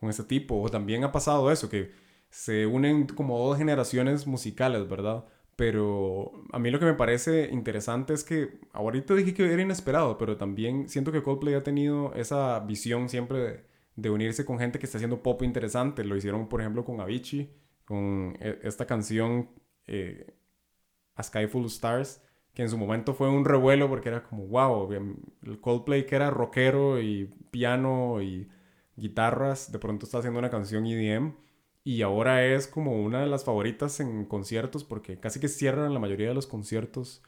con 0.00 0.08
ese 0.08 0.24
tipo. 0.24 0.60
O 0.60 0.68
también 0.68 1.04
ha 1.04 1.12
pasado 1.12 1.50
eso, 1.52 1.68
que 1.68 1.92
se 2.30 2.66
unen 2.66 3.06
como 3.06 3.38
dos 3.38 3.58
generaciones 3.58 4.26
musicales, 4.26 4.88
¿verdad? 4.88 5.24
Pero 5.62 6.32
a 6.50 6.58
mí 6.58 6.72
lo 6.72 6.80
que 6.80 6.86
me 6.86 6.94
parece 6.94 7.48
interesante 7.52 8.14
es 8.14 8.24
que 8.24 8.58
ahorita 8.72 9.14
dije 9.14 9.32
que 9.32 9.52
era 9.52 9.62
inesperado, 9.62 10.18
pero 10.18 10.36
también 10.36 10.88
siento 10.88 11.12
que 11.12 11.22
Coldplay 11.22 11.54
ha 11.54 11.62
tenido 11.62 12.12
esa 12.16 12.58
visión 12.58 13.08
siempre 13.08 13.64
de, 13.94 14.10
unirse 14.10 14.44
con 14.44 14.58
gente 14.58 14.80
que 14.80 14.86
está 14.86 14.98
haciendo 14.98 15.22
pop 15.22 15.40
interesante. 15.44 16.02
Lo 16.02 16.16
hicieron, 16.16 16.48
por 16.48 16.62
ejemplo, 16.62 16.84
con 16.84 17.00
Avicii, 17.00 17.48
con 17.84 18.36
e, 18.40 18.58
esta 18.64 18.86
canción 18.86 19.50
eh, 19.86 20.34
A 21.14 21.22
Sky 21.22 21.46
Full 21.46 21.66
of 21.66 21.70
Stars, 21.70 22.20
que 22.54 22.62
en 22.62 22.68
su 22.68 22.76
momento 22.76 23.14
fue 23.14 23.28
un 23.28 23.44
revuelo 23.44 23.88
porque 23.88 24.08
era 24.08 24.24
como, 24.24 24.48
wow, 24.48 24.92
el 24.92 25.60
Coldplay 25.60 26.06
que 26.06 26.16
era 26.16 26.30
rockero 26.30 27.00
y 27.00 27.26
piano 27.52 28.20
y 28.20 28.48
guitarras, 28.96 29.70
de 29.70 29.78
pronto 29.78 30.06
está 30.06 30.18
haciendo 30.18 30.40
una 30.40 30.50
canción 30.50 30.84
EDM 30.86 31.34
y 31.84 32.02
ahora 32.02 32.44
es 32.46 32.68
como 32.68 33.02
una 33.02 33.20
de 33.20 33.26
las 33.26 33.44
favoritas 33.44 33.98
en 34.00 34.24
conciertos 34.24 34.84
porque 34.84 35.18
casi 35.18 35.40
que 35.40 35.48
cierran 35.48 35.92
la 35.92 36.00
mayoría 36.00 36.28
de 36.28 36.34
los 36.34 36.46
conciertos 36.46 37.22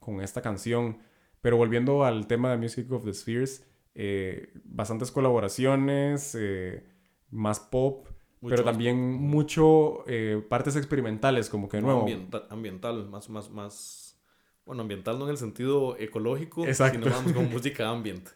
con 0.00 0.20
esta 0.20 0.40
canción. 0.40 0.98
Pero 1.40 1.56
volviendo 1.56 2.04
al 2.04 2.26
tema 2.26 2.50
de 2.50 2.56
Music 2.56 2.90
of 2.90 3.04
the 3.04 3.12
Spheres, 3.12 3.66
eh, 3.94 4.50
bastantes 4.64 5.12
colaboraciones, 5.12 6.34
eh, 6.38 6.84
más 7.30 7.60
pop, 7.60 8.08
pero 8.40 8.64
también 8.64 9.12
mucho 9.12 10.04
eh, 10.06 10.42
partes 10.48 10.76
experimentales, 10.76 11.50
como 11.50 11.68
que 11.68 11.80
nuevo. 11.80 12.06
Ambiental, 12.48 13.08
más, 13.08 13.28
más, 13.28 13.50
más, 13.50 14.20
bueno, 14.64 14.82
ambiental 14.82 15.18
no 15.18 15.26
en 15.26 15.32
el 15.32 15.36
sentido 15.36 15.96
ecológico, 15.98 16.64
sino 16.72 17.06
vamos 17.06 17.32
con 17.32 17.50
música 17.50 17.88
ambient. 17.88 18.28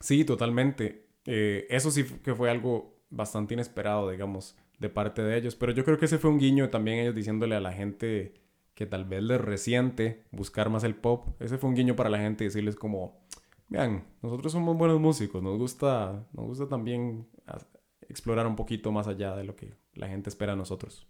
Sí, 0.00 0.24
totalmente. 0.24 1.06
eso 1.24 1.90
sí 1.90 2.04
que 2.22 2.34
fue 2.34 2.50
algo 2.50 2.98
bastante 3.10 3.54
inesperado, 3.54 4.10
digamos 4.10 4.56
de 4.84 4.90
parte 4.90 5.22
de 5.22 5.36
ellos. 5.36 5.56
Pero 5.56 5.72
yo 5.72 5.84
creo 5.84 5.98
que 5.98 6.04
ese 6.04 6.18
fue 6.18 6.30
un 6.30 6.38
guiño 6.38 6.70
también 6.70 6.98
ellos 6.98 7.14
diciéndole 7.14 7.56
a 7.56 7.60
la 7.60 7.72
gente 7.72 8.34
que 8.74 8.86
tal 8.86 9.04
vez 9.04 9.22
les 9.22 9.40
resiente 9.40 10.24
buscar 10.30 10.68
más 10.68 10.84
el 10.84 10.94
pop. 10.94 11.28
Ese 11.40 11.58
fue 11.58 11.70
un 11.70 11.76
guiño 11.76 11.96
para 11.96 12.10
la 12.10 12.18
gente 12.18 12.44
decirles 12.44 12.76
como, 12.76 13.24
vean, 13.68 14.04
nosotros 14.22 14.52
somos 14.52 14.76
buenos 14.76 15.00
músicos, 15.00 15.42
nos 15.42 15.58
gusta, 15.58 16.26
nos 16.32 16.46
gusta 16.46 16.68
también 16.68 17.26
explorar 18.08 18.46
un 18.46 18.56
poquito 18.56 18.92
más 18.92 19.06
allá 19.06 19.34
de 19.36 19.44
lo 19.44 19.56
que 19.56 19.74
la 19.94 20.08
gente 20.08 20.28
espera 20.28 20.52
de 20.52 20.58
nosotros. 20.58 21.06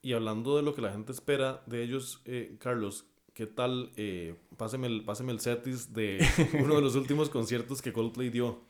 Y 0.00 0.14
hablando 0.14 0.56
de 0.56 0.62
lo 0.62 0.74
que 0.74 0.82
la 0.82 0.92
gente 0.92 1.12
espera 1.12 1.62
de 1.66 1.82
ellos, 1.82 2.22
eh, 2.24 2.56
Carlos, 2.58 3.06
¿qué 3.34 3.46
tal? 3.46 3.92
Eh, 3.96 4.36
páseme, 4.56 4.86
el, 4.86 5.04
páseme 5.04 5.32
el 5.32 5.40
setis 5.40 5.92
de 5.92 6.24
uno 6.60 6.76
de 6.76 6.82
los 6.82 6.96
últimos 6.96 7.28
conciertos 7.30 7.82
que 7.82 7.92
Coldplay 7.92 8.30
dio. 8.30 8.60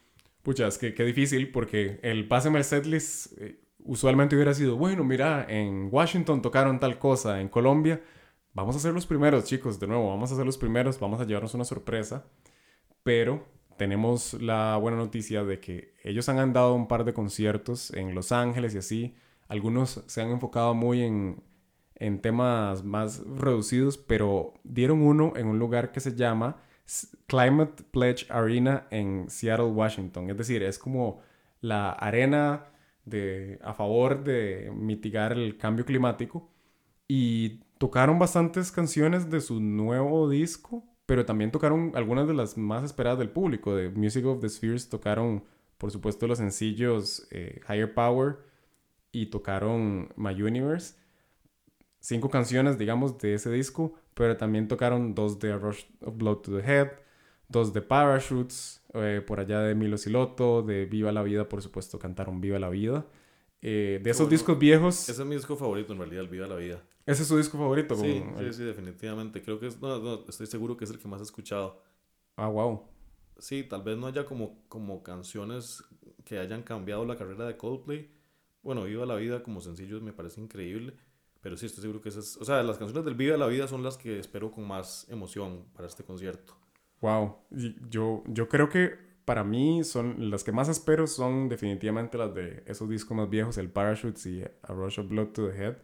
Pucha, 0.42 0.66
es 0.66 0.76
que 0.76 0.92
qué 0.92 1.04
difícil 1.04 1.52
porque 1.52 2.00
el 2.02 2.26
páseme 2.26 2.58
el 2.58 2.64
setlist 2.64 3.38
eh, 3.38 3.60
usualmente 3.84 4.34
hubiera 4.36 4.54
sido, 4.54 4.76
bueno, 4.76 5.04
mira, 5.04 5.46
en 5.48 5.88
Washington 5.90 6.42
tocaron 6.42 6.80
tal 6.80 6.98
cosa, 6.98 7.40
en 7.40 7.48
Colombia, 7.48 8.00
vamos 8.52 8.76
a 8.76 8.78
ser 8.78 8.92
los 8.92 9.06
primeros, 9.06 9.44
chicos, 9.44 9.78
de 9.80 9.86
nuevo, 9.86 10.08
vamos 10.08 10.32
a 10.32 10.36
ser 10.36 10.46
los 10.46 10.58
primeros, 10.58 10.98
vamos 11.00 11.20
a 11.20 11.24
llevarnos 11.24 11.54
una 11.54 11.64
sorpresa, 11.64 12.24
pero 13.02 13.46
tenemos 13.76 14.34
la 14.34 14.76
buena 14.76 14.96
noticia 14.98 15.44
de 15.44 15.58
que 15.60 15.94
ellos 16.04 16.28
han 16.28 16.52
dado 16.52 16.74
un 16.74 16.88
par 16.88 17.04
de 17.04 17.14
conciertos 17.14 17.92
en 17.92 18.14
Los 18.14 18.32
Ángeles 18.32 18.74
y 18.74 18.78
así, 18.78 19.14
algunos 19.48 20.02
se 20.06 20.22
han 20.22 20.30
enfocado 20.30 20.74
muy 20.74 21.02
en, 21.02 21.42
en 21.96 22.20
temas 22.20 22.84
más 22.84 23.22
reducidos, 23.26 23.98
pero 23.98 24.54
dieron 24.64 25.02
uno 25.02 25.32
en 25.36 25.46
un 25.46 25.58
lugar 25.58 25.92
que 25.92 26.00
se 26.00 26.14
llama 26.14 26.58
Climate 27.26 27.82
Pledge 27.90 28.26
Arena 28.28 28.86
en 28.90 29.28
Seattle, 29.28 29.66
Washington, 29.66 30.30
es 30.30 30.36
decir, 30.36 30.62
es 30.62 30.78
como 30.78 31.20
la 31.60 31.90
arena 31.92 32.66
de, 33.04 33.58
a 33.62 33.74
favor 33.74 34.24
de 34.24 34.70
mitigar 34.74 35.32
el 35.32 35.56
cambio 35.56 35.84
climático 35.84 36.50
y 37.08 37.60
tocaron 37.78 38.18
bastantes 38.18 38.70
canciones 38.70 39.30
de 39.30 39.40
su 39.40 39.60
nuevo 39.60 40.28
disco, 40.28 40.84
pero 41.06 41.26
también 41.26 41.50
tocaron 41.50 41.92
algunas 41.94 42.26
de 42.28 42.34
las 42.34 42.56
más 42.56 42.84
esperadas 42.84 43.18
del 43.18 43.30
público. 43.30 43.74
De 43.74 43.90
Music 43.90 44.24
of 44.24 44.40
the 44.40 44.48
Spheres 44.48 44.88
tocaron, 44.88 45.44
por 45.78 45.90
supuesto, 45.90 46.26
los 46.26 46.38
sencillos 46.38 47.26
eh, 47.30 47.60
Higher 47.68 47.92
Power 47.92 48.38
y 49.10 49.26
tocaron 49.26 50.08
My 50.16 50.40
Universe. 50.40 50.94
Cinco 52.00 52.30
canciones, 52.30 52.78
digamos, 52.78 53.18
de 53.18 53.34
ese 53.34 53.50
disco, 53.50 53.94
pero 54.14 54.36
también 54.36 54.68
tocaron 54.68 55.14
dos 55.14 55.38
de 55.38 55.52
A 55.52 55.58
Rush 55.58 55.84
of 56.00 56.16
Blood 56.16 56.38
to 56.38 56.58
the 56.58 56.66
Head, 56.66 56.92
dos 57.48 57.72
de 57.72 57.82
Parachutes, 57.82 58.81
eh, 58.94 59.22
por 59.26 59.40
allá 59.40 59.60
de 59.60 59.74
Milo 59.74 59.96
Siloto, 59.96 60.62
de 60.62 60.86
Viva 60.86 61.12
la 61.12 61.22
Vida, 61.22 61.48
por 61.48 61.62
supuesto, 61.62 61.98
cantaron 61.98 62.40
Viva 62.40 62.58
la 62.58 62.68
Vida. 62.68 63.06
Eh, 63.62 64.00
de 64.02 64.10
esos 64.10 64.28
discos 64.28 64.58
viejos... 64.58 65.08
Ese 65.08 65.22
es 65.22 65.28
mi 65.28 65.36
disco 65.36 65.56
favorito, 65.56 65.92
en 65.92 65.98
realidad, 66.00 66.22
el 66.22 66.28
Viva 66.28 66.46
la 66.46 66.56
Vida. 66.56 66.82
¿Ese 67.06 67.22
es 67.22 67.28
su 67.28 67.36
disco 67.36 67.56
favorito? 67.58 67.94
Sí, 67.94 68.22
sí, 68.38 68.52
sí, 68.52 68.64
definitivamente. 68.64 69.40
Creo 69.40 69.58
que 69.58 69.68
es... 69.68 69.80
No, 69.80 69.98
no, 69.98 70.24
estoy 70.28 70.46
seguro 70.46 70.76
que 70.76 70.84
es 70.84 70.90
el 70.90 70.98
que 70.98 71.08
más 71.08 71.20
he 71.20 71.24
escuchado. 71.24 71.82
Ah, 72.36 72.48
wow. 72.48 72.82
Sí, 73.38 73.62
tal 73.64 73.82
vez 73.82 73.96
no 73.96 74.06
haya 74.06 74.24
como, 74.24 74.64
como 74.68 75.02
canciones 75.02 75.82
que 76.24 76.38
hayan 76.38 76.62
cambiado 76.62 77.04
la 77.04 77.16
carrera 77.16 77.46
de 77.46 77.56
Coldplay. 77.56 78.10
Bueno, 78.62 78.84
Viva 78.84 79.06
la 79.06 79.16
Vida 79.16 79.42
como 79.42 79.60
sencillo 79.60 80.00
me 80.00 80.12
parece 80.12 80.40
increíble. 80.40 80.94
Pero 81.40 81.56
sí, 81.56 81.66
estoy 81.66 81.82
seguro 81.82 82.00
que 82.00 82.08
esas... 82.08 82.36
O 82.36 82.44
sea, 82.44 82.62
las 82.62 82.78
canciones 82.78 83.04
del 83.04 83.14
Viva 83.14 83.36
la 83.36 83.46
Vida 83.46 83.66
son 83.66 83.82
las 83.82 83.96
que 83.96 84.18
espero 84.18 84.50
con 84.50 84.66
más 84.66 85.08
emoción 85.08 85.66
para 85.72 85.88
este 85.88 86.04
concierto. 86.04 86.56
Wow, 87.02 87.36
yo, 87.90 88.22
yo 88.28 88.48
creo 88.48 88.68
que 88.68 88.96
para 89.24 89.42
mí 89.42 89.82
son 89.82 90.30
las 90.30 90.44
que 90.44 90.52
más 90.52 90.68
espero 90.68 91.08
son 91.08 91.48
definitivamente 91.48 92.16
las 92.16 92.32
de 92.32 92.62
esos 92.66 92.88
discos 92.88 93.16
más 93.16 93.28
viejos, 93.28 93.58
el 93.58 93.70
Parachutes 93.70 94.24
y 94.26 94.42
A 94.62 94.72
Rush 94.72 95.00
of 95.00 95.08
Blood 95.08 95.28
to 95.28 95.48
the 95.48 95.56
Head. 95.56 95.76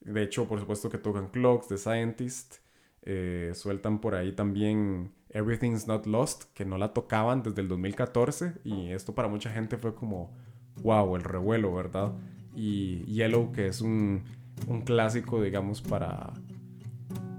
De 0.00 0.22
hecho, 0.22 0.46
por 0.46 0.60
supuesto 0.60 0.88
que 0.88 0.98
tocan 0.98 1.28
Clocks, 1.28 1.66
The 1.68 1.76
Scientist, 1.76 2.58
eh, 3.02 3.50
sueltan 3.54 4.00
por 4.00 4.14
ahí 4.14 4.32
también 4.32 5.12
Everything's 5.30 5.88
Not 5.88 6.06
Lost, 6.06 6.44
que 6.54 6.64
no 6.64 6.78
la 6.78 6.92
tocaban 6.92 7.42
desde 7.42 7.62
el 7.62 7.68
2014 7.68 8.54
y 8.62 8.92
esto 8.92 9.12
para 9.14 9.26
mucha 9.26 9.50
gente 9.50 9.76
fue 9.76 9.94
como, 9.96 10.36
wow, 10.82 11.16
el 11.16 11.24
revuelo, 11.24 11.74
¿verdad? 11.74 12.12
Y 12.54 13.04
Yellow, 13.06 13.50
que 13.50 13.66
es 13.66 13.80
un, 13.80 14.22
un 14.68 14.82
clásico, 14.82 15.42
digamos, 15.42 15.82
para 15.82 16.32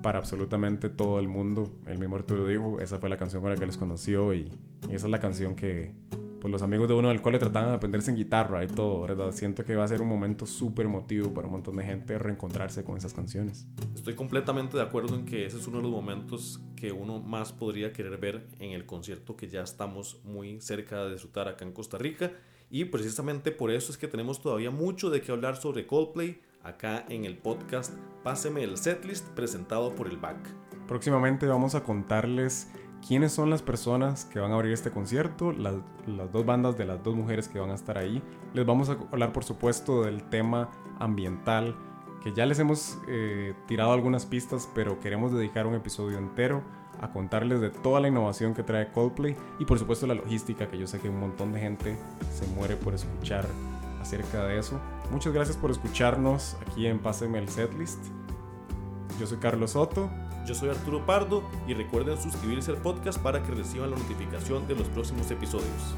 para 0.02 0.20
absolutamente 0.20 0.90
todo 0.90 1.20
el 1.20 1.28
mundo. 1.28 1.72
El 1.86 2.00
mismo 2.00 2.16
Arturo 2.16 2.48
dijo, 2.48 2.80
esa 2.80 3.00
fue 3.00 3.10
la 3.10 3.18
canción 3.18 3.42
con 3.42 3.52
la 3.52 3.58
que 3.58 3.66
les 3.66 3.78
conoció 3.78 4.34
y, 4.34 4.52
esa 4.90 5.06
es 5.06 5.12
la 5.12 5.20
canción 5.20 5.56
que 5.56 5.94
pues 6.42 6.52
los 6.52 6.64
amigos 6.64 6.88
de 6.88 6.96
uno 6.96 7.10
del 7.10 7.22
cual 7.22 7.34
le 7.34 7.40
trataban 7.40 7.70
de 7.70 7.76
aprenderse 7.76 8.10
en 8.10 8.18
guitarra 8.18 8.64
y 8.64 8.68
todo, 8.68 9.02
¿verdad? 9.02 9.32
Siento 9.32 9.64
que 9.64 9.76
va 9.76 9.84
a 9.84 9.88
ser 9.88 10.02
un 10.02 10.08
momento 10.08 10.48
súper 10.48 10.88
emotivo 10.88 11.32
para 11.32 11.46
un 11.46 11.54
montón 11.54 11.76
de 11.76 11.84
gente 11.84 12.18
reencontrarse 12.18 12.84
con 12.84 12.98
esas 12.98 13.14
canciones. 13.14 13.68
Estoy 13.94 14.16
completamente 14.16 14.76
de 14.76 14.82
acuerdo 14.82 15.16
en 15.16 15.26
que 15.26 15.46
ese 15.46 15.58
es 15.58 15.68
uno 15.68 15.78
de 15.78 15.84
los 15.84 15.92
momentos 15.92 16.60
que 16.76 16.92
uno 16.92 17.20
más 17.20 17.54
podría 17.54 17.94
querer 17.94 18.18
ver 18.18 18.48
en 18.58 18.72
el 18.72 18.88
concierto 18.88 19.38
que 19.38 19.50
ya 19.50 19.62
estamos 19.62 20.20
muy 20.24 20.60
cerca 20.62 21.06
de 21.06 21.12
disfrutar 21.12 21.48
acá 21.48 21.64
en 21.64 21.74
Costa 21.74 22.00
Rica 22.00 22.32
y 22.72 22.86
precisamente 22.86 23.52
por 23.52 23.70
eso 23.70 23.92
es 23.92 23.98
que 24.00 24.08
tenemos 24.08 24.42
todavía 24.42 24.72
mucho 24.72 25.12
de 25.12 25.22
qué 25.22 25.32
hablar 25.32 25.58
sobre 25.58 25.86
Coldplay, 25.86 26.42
acá 26.64 27.06
en 27.10 27.26
el 27.26 27.38
podcast 27.38 27.94
Páseme 28.24 28.64
el 28.64 28.78
setlist 28.78 29.28
presentado 29.30 29.96
por 29.96 30.08
el 30.08 30.18
BAC. 30.18 30.38
Próximamente 30.88 31.48
vamos 31.48 31.74
a 31.74 31.84
contarles 31.84 32.70
quiénes 33.06 33.32
son 33.32 33.50
las 33.50 33.64
personas 33.64 34.26
que 34.26 34.40
van 34.40 34.52
a 34.52 34.56
abrir 34.56 34.74
este 34.74 34.92
concierto, 34.92 35.52
las, 35.52 35.76
dos 36.32 36.46
bandas 36.46 36.78
de 36.78 36.86
las 36.86 37.04
dos 37.04 37.16
mujeres 37.16 37.48
que 37.48 37.60
van 37.60 37.72
a 37.72 37.74
estar 37.74 37.98
ahí. 37.98 38.22
Les 38.54 38.66
vamos 38.66 38.90
a 38.90 38.98
hablar 39.12 39.34
por 39.34 39.44
supuesto 39.44 40.04
del 40.04 40.24
tema 40.30 40.70
ambiental, 41.00 41.76
que 42.24 42.32
ya 42.32 42.46
les 42.46 42.60
hemos 42.60 43.00
eh, 43.08 43.56
tirado 43.68 43.92
algunas 43.92 44.28
pistas, 44.28 44.70
pero 44.76 45.00
queremos 45.00 45.34
dedicar 45.34 45.66
un 45.66 45.74
episodio 45.74 46.20
entero 46.20 46.62
a 47.00 47.12
contarles 47.12 47.60
de 47.60 47.72
toda 47.72 48.00
la 48.00 48.08
innovación 48.08 48.54
que 48.54 48.62
trae 48.62 48.92
Coldplay 48.92 49.36
y 49.58 49.66
por 49.66 49.80
supuesto 49.80 50.06
la 50.06 50.14
logística, 50.14 50.68
que 50.68 50.78
yo 50.78 50.86
sé 50.86 51.00
que 51.00 51.10
un 51.10 51.20
montón 51.20 51.54
de 51.54 51.60
gente 51.60 51.98
se 52.32 52.46
muere 52.54 52.76
por 52.76 52.94
escuchar 52.94 53.48
acerca 54.00 54.46
de 54.46 54.60
eso. 54.60 54.80
Muchas 55.12 55.34
gracias 55.34 55.58
por 55.58 55.72
escucharnos 55.72 56.56
aquí 56.62 56.88
en 56.88 56.98
Pásenme 56.98 57.40
el 57.40 57.50
Setlist. 57.50 58.00
Yo 59.20 59.28
soy 59.28 59.38
Carlos 59.40 59.72
Soto. 59.72 60.10
Yo 60.48 60.56
soy 60.56 60.70
Arturo 60.70 61.06
Pardo 61.06 61.44
y 61.68 61.74
recuerden 61.74 62.20
suscribirse 62.20 62.72
al 62.72 62.78
podcast 62.78 63.20
para 63.20 63.44
que 63.44 63.52
reciban 63.52 63.92
la 63.92 63.98
notificación 63.98 64.68
de 64.68 64.76
los 64.76 64.88
próximos 64.88 65.30
episodios. 65.30 65.96